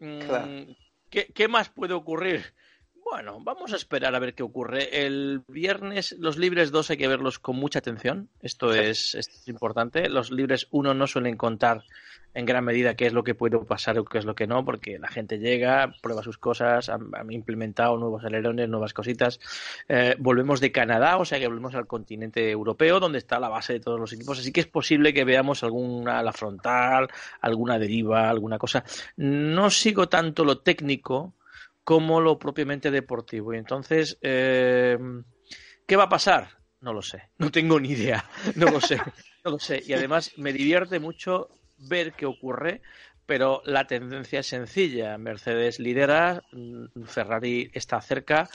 Mm, 0.00 0.72
¿Qué, 1.08 1.28
¿Qué, 1.32 1.46
más 1.46 1.68
puede 1.68 1.94
ocurrir? 1.94 2.52
Bueno, 3.08 3.38
vamos 3.40 3.72
a 3.72 3.76
esperar 3.76 4.16
a 4.16 4.18
ver 4.18 4.34
qué 4.34 4.42
ocurre. 4.42 5.06
El 5.06 5.44
viernes 5.46 6.16
los 6.18 6.36
libres 6.38 6.72
2 6.72 6.90
hay 6.90 6.96
que 6.96 7.06
verlos 7.06 7.38
con 7.38 7.54
mucha 7.54 7.78
atención. 7.78 8.28
Esto 8.42 8.74
es, 8.74 9.16
importante. 9.46 10.08
Los 10.08 10.32
libres 10.32 10.66
1 10.72 10.92
no 10.92 11.06
suelen 11.06 11.36
contar 11.36 11.84
en 12.34 12.46
gran 12.46 12.64
medida 12.64 12.96
qué 12.96 13.06
es 13.06 13.12
lo 13.12 13.22
que 13.22 13.36
puede 13.36 13.58
pasar 13.60 13.96
o 14.00 14.04
qué 14.04 14.18
es 14.18 14.24
lo 14.24 14.34
que 14.34 14.48
no, 14.48 14.64
porque 14.64 14.98
la 14.98 15.06
gente 15.06 15.38
llega, 15.38 15.94
prueba 16.02 16.24
sus 16.24 16.36
cosas, 16.36 16.88
han, 16.88 17.30
implementado 17.30 17.96
nuevos 17.96 18.24
alerones, 18.24 18.68
nuevas 18.68 18.92
cositas. 18.92 19.38
Eh, 19.88 20.16
volvemos 20.18 20.60
de 20.60 20.72
Canadá, 20.72 21.16
o 21.16 21.24
sea 21.24 21.38
que 21.38 21.46
volvemos 21.46 21.76
al 21.76 21.86
continente 21.86 22.50
europeo, 22.50 22.98
donde 22.98 23.18
está 23.18 23.38
la 23.38 23.48
base 23.48 23.74
de 23.74 23.80
todos 23.80 24.00
los 24.00 24.12
equipos. 24.12 24.40
Así 24.40 24.50
que 24.50 24.60
es 24.62 24.66
posible 24.66 25.14
que 25.14 25.24
veamos 25.24 25.62
alguna 25.62 26.24
la 26.24 26.32
frontal, 26.32 27.06
alguna 27.40 27.78
deriva, 27.78 28.28
alguna 28.28 28.58
cosa. 28.58 28.82
No 29.16 29.70
sigo 29.70 30.08
tanto 30.08 30.44
lo 30.44 30.58
técnico 30.58 31.35
como 31.86 32.20
lo 32.20 32.36
propiamente 32.36 32.90
deportivo. 32.90 33.54
Y 33.54 33.58
entonces, 33.58 34.18
eh, 34.20 34.98
¿qué 35.86 35.94
va 35.94 36.02
a 36.02 36.08
pasar? 36.08 36.48
No 36.80 36.92
lo 36.92 37.00
sé, 37.00 37.30
no 37.38 37.52
tengo 37.52 37.78
ni 37.78 37.90
idea, 37.90 38.28
no 38.56 38.66
lo 38.66 38.80
sé, 38.80 39.00
no 39.44 39.52
lo 39.52 39.58
sé. 39.60 39.84
Y 39.86 39.92
además 39.92 40.32
me 40.36 40.52
divierte 40.52 40.98
mucho 40.98 41.48
ver 41.78 42.14
qué 42.14 42.26
ocurre, 42.26 42.82
pero 43.24 43.62
la 43.64 43.86
tendencia 43.86 44.40
es 44.40 44.48
sencilla. 44.48 45.16
Mercedes 45.16 45.78
lidera, 45.78 46.42
mm, 46.50 47.04
Ferrari 47.04 47.70
está 47.72 48.00
cerca, 48.00 48.48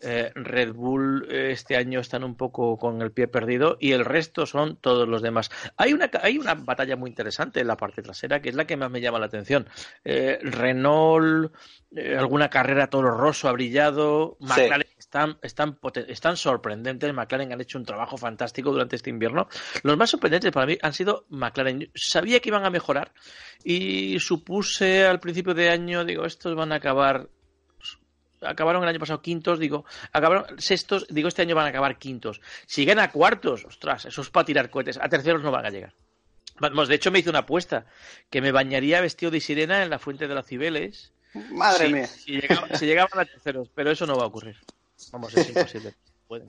eh, 0.00 0.30
Red 0.34 0.74
Bull 0.74 1.26
eh, 1.30 1.50
este 1.52 1.76
año 1.76 2.00
están 2.00 2.22
un 2.22 2.36
poco 2.36 2.78
con 2.78 3.00
el 3.00 3.12
pie 3.12 3.28
perdido 3.28 3.76
y 3.80 3.92
el 3.92 4.04
resto 4.04 4.44
son 4.44 4.76
todos 4.76 5.08
los 5.08 5.22
demás. 5.22 5.50
Hay 5.76 5.92
una, 5.92 6.10
hay 6.22 6.38
una 6.38 6.54
batalla 6.54 6.96
muy 6.96 7.10
interesante 7.10 7.60
en 7.60 7.66
la 7.66 7.76
parte 7.76 8.02
trasera 8.02 8.40
que 8.40 8.50
es 8.50 8.54
la 8.54 8.66
que 8.66 8.76
más 8.76 8.90
me 8.90 9.00
llama 9.00 9.18
la 9.18 9.26
atención. 9.26 9.68
Eh, 10.04 10.38
Renault, 10.42 11.52
alguna 12.18 12.50
carrera 12.50 12.88
Toro 12.88 13.10
Rosso 13.10 13.48
ha 13.48 13.52
brillado, 13.52 14.36
McLaren 14.40 14.88
están, 14.98 15.38
están, 15.40 15.78
están 16.08 16.36
sorprendentes, 16.36 17.14
McLaren 17.14 17.52
han 17.52 17.60
hecho 17.60 17.78
un 17.78 17.84
trabajo 17.84 18.18
fantástico 18.18 18.72
durante 18.72 18.96
este 18.96 19.10
invierno. 19.10 19.48
Los 19.82 19.96
más 19.96 20.10
sorprendentes 20.10 20.52
para 20.52 20.66
mí 20.66 20.76
han 20.82 20.92
sido 20.92 21.24
McLaren. 21.30 21.90
Sabía 21.94 22.40
que 22.40 22.50
iban 22.50 22.64
a 22.64 22.70
mejorar 22.70 23.12
y 23.64 24.18
supuse 24.20 25.06
al 25.06 25.20
principio 25.20 25.54
de 25.54 25.70
año, 25.70 26.04
digo, 26.04 26.26
estos 26.26 26.54
van 26.54 26.72
a 26.72 26.76
acabar 26.76 27.28
acabaron 28.42 28.82
el 28.82 28.88
año 28.88 28.98
pasado 28.98 29.22
quintos, 29.22 29.58
digo, 29.58 29.84
acabaron 30.12 30.60
sextos, 30.60 31.06
digo, 31.08 31.28
este 31.28 31.42
año 31.42 31.54
van 31.54 31.66
a 31.66 31.70
acabar 31.70 31.98
quintos. 31.98 32.40
Si 32.66 32.82
llegan 32.82 32.98
a 32.98 33.10
cuartos, 33.10 33.64
ostras, 33.64 34.06
eso 34.06 34.22
es 34.22 34.30
para 34.30 34.46
tirar 34.46 34.70
cohetes, 34.70 34.98
a 35.00 35.08
terceros 35.08 35.42
no 35.42 35.50
van 35.50 35.66
a 35.66 35.70
llegar. 35.70 35.94
Vamos, 36.58 36.88
de 36.88 36.94
hecho 36.94 37.10
me 37.10 37.18
hice 37.18 37.30
una 37.30 37.40
apuesta, 37.40 37.86
que 38.30 38.40
me 38.40 38.52
bañaría 38.52 39.00
vestido 39.00 39.30
de 39.30 39.40
sirena 39.40 39.82
en 39.82 39.90
la 39.90 39.98
fuente 39.98 40.26
de 40.26 40.34
las 40.34 40.46
Cibeles. 40.46 41.12
Madre 41.50 41.90
mía. 41.90 42.06
Si, 42.06 42.32
llegaban, 42.32 43.18
a 43.20 43.24
terceros, 43.26 43.68
pero 43.74 43.90
eso 43.90 44.06
no 44.06 44.16
va 44.16 44.24
a 44.24 44.26
ocurrir. 44.26 44.56
Vamos, 45.12 45.36
es 45.36 45.48
imposible. 45.48 45.94
Pueden 46.28 46.48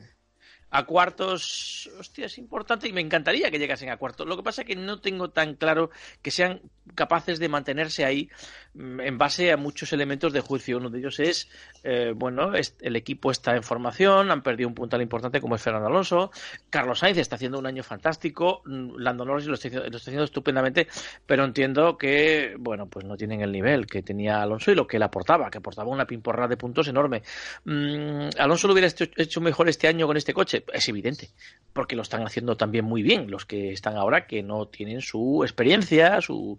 a 0.69 0.85
cuartos, 0.85 1.89
hostia, 1.99 2.25
es 2.25 2.37
importante 2.37 2.87
y 2.87 2.93
me 2.93 3.01
encantaría 3.01 3.49
que 3.49 3.59
llegasen 3.59 3.89
a 3.89 3.97
cuartos. 3.97 4.27
Lo 4.27 4.35
que 4.35 4.43
pasa 4.43 4.61
es 4.61 4.67
que 4.67 4.75
no 4.75 4.99
tengo 4.99 5.29
tan 5.29 5.55
claro 5.55 5.91
que 6.21 6.29
sean 6.29 6.61
capaces 6.93 7.39
de 7.39 7.47
mantenerse 7.47 8.03
ahí 8.03 8.29
mm, 8.73 8.99
en 8.99 9.17
base 9.17 9.51
a 9.51 9.57
muchos 9.57 9.93
elementos 9.93 10.33
de 10.33 10.41
juicio. 10.41 10.77
Uno 10.77 10.89
de 10.89 10.99
ellos 10.99 11.19
es, 11.19 11.49
eh, 11.83 12.13
bueno, 12.15 12.51
el 12.53 12.95
equipo 12.95 13.31
está 13.31 13.55
en 13.55 13.63
formación, 13.63 14.29
han 14.29 14.43
perdido 14.43 14.67
un 14.67 14.75
puntal 14.75 15.01
importante 15.01 15.39
como 15.39 15.55
es 15.55 15.61
Fernando 15.61 15.87
Alonso. 15.87 16.31
Carlos 16.69 16.99
Sainz 16.99 17.17
está 17.17 17.35
haciendo 17.35 17.59
un 17.59 17.65
año 17.65 17.83
fantástico, 17.83 18.61
mm, 18.65 18.97
Lando 18.97 19.23
Norris 19.23 19.47
lo 19.47 19.53
está, 19.53 19.69
haciendo 19.69 20.23
estupendamente, 20.25 20.87
pero 21.25 21.45
entiendo 21.45 21.97
que, 21.97 22.55
bueno, 22.59 22.87
pues 22.87 23.05
no 23.05 23.15
tienen 23.15 23.41
el 23.41 23.51
nivel 23.53 23.87
que 23.87 24.03
tenía 24.03 24.41
Alonso 24.41 24.71
y 24.71 24.75
lo 24.75 24.85
que 24.85 24.97
él 24.97 25.03
aportaba, 25.03 25.49
que 25.49 25.59
aportaba 25.59 25.89
una 25.89 26.05
pimporra 26.05 26.47
de 26.47 26.57
puntos 26.57 26.89
enorme. 26.89 27.23
Mm, 27.63 28.29
Alonso 28.37 28.67
lo 28.67 28.73
hubiera 28.73 28.91
hecho 29.15 29.41
mejor 29.41 29.69
este 29.69 29.87
año 29.87 30.07
con 30.07 30.17
este 30.17 30.33
coche 30.33 30.56
es 30.73 30.89
evidente, 30.89 31.29
porque 31.73 31.95
lo 31.95 32.01
están 32.01 32.23
haciendo 32.23 32.57
también 32.57 32.85
muy 32.85 33.03
bien 33.03 33.29
los 33.29 33.45
que 33.45 33.71
están 33.71 33.97
ahora 33.97 34.27
que 34.27 34.43
no 34.43 34.67
tienen 34.67 35.01
su 35.01 35.43
experiencia, 35.43 36.21
sus 36.21 36.57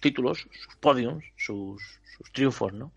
títulos, 0.00 0.46
sus 0.50 0.76
podiums, 0.76 1.24
sus, 1.36 1.82
triunfos, 2.32 2.72
¿no? 2.74 2.92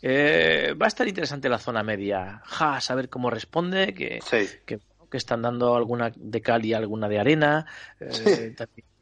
Eh, 0.00 0.74
va 0.80 0.86
a 0.86 0.88
estar 0.88 1.08
interesante 1.08 1.48
la 1.48 1.58
zona 1.58 1.82
media. 1.82 2.40
Ja, 2.44 2.78
a 2.78 2.94
ver 2.94 3.08
cómo 3.08 3.28
responde, 3.28 3.92
que, 3.92 4.20
que, 4.64 4.78
están 5.12 5.42
dando 5.42 5.74
alguna 5.74 6.12
de 6.14 6.40
cal 6.40 6.64
y 6.64 6.72
alguna 6.72 7.08
de 7.08 7.18
arena. 7.18 7.66
Eh, 7.98 8.54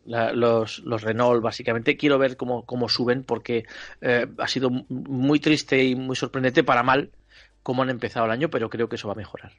los, 0.07 0.79
los, 0.79 1.03
Renault, 1.03 1.42
básicamente. 1.42 1.96
Quiero 1.96 2.18
ver 2.18 2.37
cómo, 2.37 2.64
cómo 2.64 2.88
suben, 2.88 3.24
porque 3.24 3.66
eh, 4.01 4.27
ha 4.38 4.48
sido 4.48 4.70
muy 4.70 5.40
triste 5.40 5.85
y 5.85 5.94
muy 5.94 6.16
sorprendente 6.16 6.64
para 6.64 6.83
mal 6.83 7.11
cómo 7.62 7.83
han 7.83 7.90
empezado 7.90 8.24
el 8.27 8.33
año, 8.33 8.48
pero 8.48 8.70
creo 8.70 8.88
que 8.88 8.96
eso 8.96 9.09
va 9.09 9.14
a 9.14 9.18
mejorar. 9.18 9.53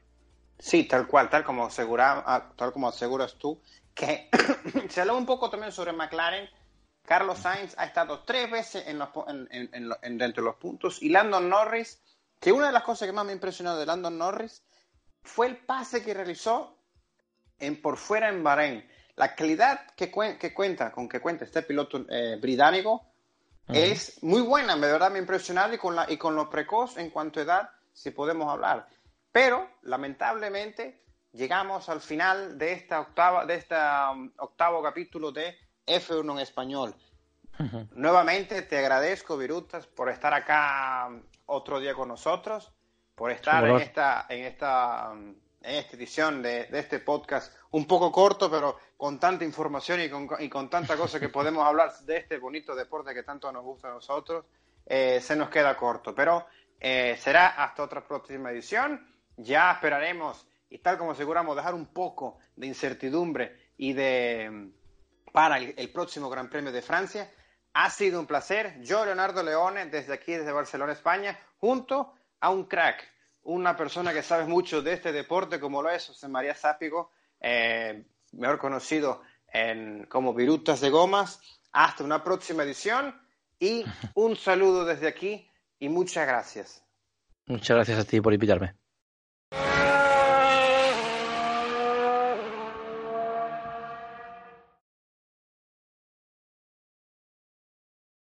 Sí, 0.59 0.83
tal 0.83 1.07
cual, 1.07 1.29
tal 1.29 1.45
como, 1.45 1.65
asegura, 1.65 2.21
ah, 2.25 2.51
tal 2.57 2.73
como 2.73 2.89
aseguras 2.89 3.35
tú, 3.35 3.61
que 3.95 4.29
se 4.89 5.01
habló 5.01 5.17
un 5.17 5.25
poco 5.25 5.49
también 5.49 5.71
sobre 5.71 5.93
McLaren. 5.93 6.49
Carlos 7.05 7.39
Sainz 7.39 7.73
ha 7.77 7.85
estado 7.85 8.19
tres 8.19 8.51
veces 8.51 8.85
en 8.85 9.01
en, 9.49 10.17
dentro 10.17 10.43
de 10.43 10.49
los 10.49 10.57
puntos 10.57 11.01
y 11.01 11.09
Landon 11.09 11.49
Norris, 11.49 11.99
que 12.39 12.51
una 12.51 12.67
de 12.67 12.73
las 12.73 12.83
cosas 12.83 13.07
que 13.07 13.13
más 13.13 13.25
me 13.25 13.33
impresionó 13.33 13.75
de 13.75 13.85
Landon 13.85 14.17
Norris 14.17 14.61
fue 15.23 15.47
el 15.47 15.57
pase 15.57 16.03
que 16.03 16.13
realizó 16.13 16.77
en 17.57 17.81
por 17.81 17.97
fuera 17.97 18.29
en 18.29 18.43
Bahrein. 18.43 18.87
La 19.15 19.33
calidad 19.33 19.87
que, 19.95 20.11
que 20.39 20.53
cuenta, 20.53 20.91
con 20.91 21.09
que 21.09 21.19
cuenta 21.19 21.45
este 21.45 21.63
piloto 21.63 22.05
eh, 22.09 22.37
británico 22.39 23.05
es 23.67 24.21
muy 24.23 24.41
buena, 24.41 24.75
de 24.75 24.91
verdad 24.91 25.11
me 25.11 25.17
ha 25.17 25.21
impresionado 25.21 25.73
y 25.73 25.77
con, 25.77 25.95
la, 25.95 26.11
y 26.11 26.17
con 26.17 26.35
lo 26.35 26.49
precoz 26.49 26.97
en 26.97 27.11
cuanto 27.11 27.39
a 27.39 27.43
edad, 27.43 27.69
si 27.93 28.11
podemos 28.11 28.51
hablar. 28.51 28.87
Pero, 29.31 29.69
lamentablemente, 29.83 31.01
llegamos 31.31 31.89
al 31.89 32.01
final 32.01 32.57
de 32.57 32.73
esta 32.73 32.99
octava, 32.99 33.45
de 33.45 33.55
este 33.55 33.75
octavo 34.37 34.81
capítulo 34.81 35.31
de 35.31 35.55
F1 35.85 36.31
en 36.31 36.39
español. 36.39 36.95
Nuevamente 37.91 38.61
te 38.61 38.77
agradezco, 38.77 39.37
Virutas, 39.37 39.85
por 39.85 40.09
estar 40.09 40.33
acá 40.33 41.09
otro 41.45 41.79
día 41.79 41.93
con 41.93 42.07
nosotros, 42.07 42.71
por 43.15 43.31
estar 43.31 43.67
en 43.67 43.75
esta, 43.75 44.25
en 44.29 44.45
esta, 44.45 45.11
en 45.11 45.75
esta 45.75 45.97
edición 45.97 46.41
de, 46.41 46.69
este 46.71 46.99
podcast 46.99 47.53
un 47.71 47.85
poco 47.85 48.13
corto, 48.13 48.49
pero 48.49 48.77
con 48.95 49.19
tanta 49.19 49.43
información 49.43 49.99
y 50.01 50.09
con, 50.09 50.29
y 50.39 50.47
con 50.47 50.69
tanta 50.69 50.95
cosa 50.95 51.19
que 51.19 51.27
podemos 51.37 51.65
hablar 51.65 51.91
de 51.99 52.17
este 52.17 52.37
bonito 52.37 52.73
deporte 52.75 53.13
que 53.13 53.23
tanto 53.23 53.51
nos 53.51 53.63
gusta 53.63 53.89
a 53.89 53.93
nosotros, 53.93 54.45
eh, 54.85 55.19
se 55.21 55.35
nos 55.35 55.49
queda 55.49 55.75
corto. 55.75 56.15
Pero 56.15 56.45
eh, 56.79 57.17
será 57.19 57.47
hasta 57.61 57.83
otra 57.83 58.07
próxima 58.07 58.51
edición 58.51 59.05
ya 59.39 59.71
esperaremos 59.71 60.45
y 60.69 60.79
tal 60.79 60.97
como 60.97 61.11
aseguramos 61.11 61.55
dejar 61.55 61.73
un 61.73 61.87
poco 61.87 62.37
de 62.55 62.67
incertidumbre 62.67 63.71
y 63.77 63.93
de 63.93 64.71
para 65.31 65.57
el, 65.57 65.89
próximo 65.89 66.29
Gran 66.29 66.49
Premio 66.49 66.71
de 66.71 66.81
Francia. 66.81 67.31
Ha 67.73 67.89
sido 67.89 68.19
un 68.19 68.25
placer. 68.25 68.81
Yo, 68.81 69.05
Leonardo 69.05 69.43
Leone, 69.43 69.85
desde 69.85 70.13
aquí, 70.13 70.33
desde 70.33 70.51
Barcelona, 70.51 70.93
España, 70.93 71.39
junto 71.59 72.13
a 72.39 72.49
un 72.49 72.65
crack, 72.65 73.07
una 73.43 73.77
persona 73.77 74.11
que 74.13 74.23
sabe 74.23 74.45
mucho 74.45 74.81
de 74.81 74.93
este 74.93 75.11
deporte, 75.11 75.59
como 75.59 75.81
lo 75.81 75.89
es 75.89 76.07
José 76.07 76.27
María 76.27 76.55
Zápigo, 76.55 77.11
eh, 77.39 78.05
mejor 78.31 78.57
conocido 78.59 79.21
como 80.09 80.33
Virutas 80.33 80.81
de 80.81 80.89
Gomas. 80.89 81.41
Hasta 81.71 82.03
una 82.03 82.23
próxima 82.23 82.63
edición 82.63 83.15
y 83.59 83.85
un 84.15 84.35
saludo 84.35 84.85
desde 84.85 85.07
aquí 85.07 85.47
y 85.79 85.89
muchas 85.89 86.27
gracias. 86.27 86.83
Muchas 87.45 87.75
gracias 87.75 87.99
a 87.99 88.03
ti 88.03 88.21
por 88.21 88.33
invitarme. 88.33 88.75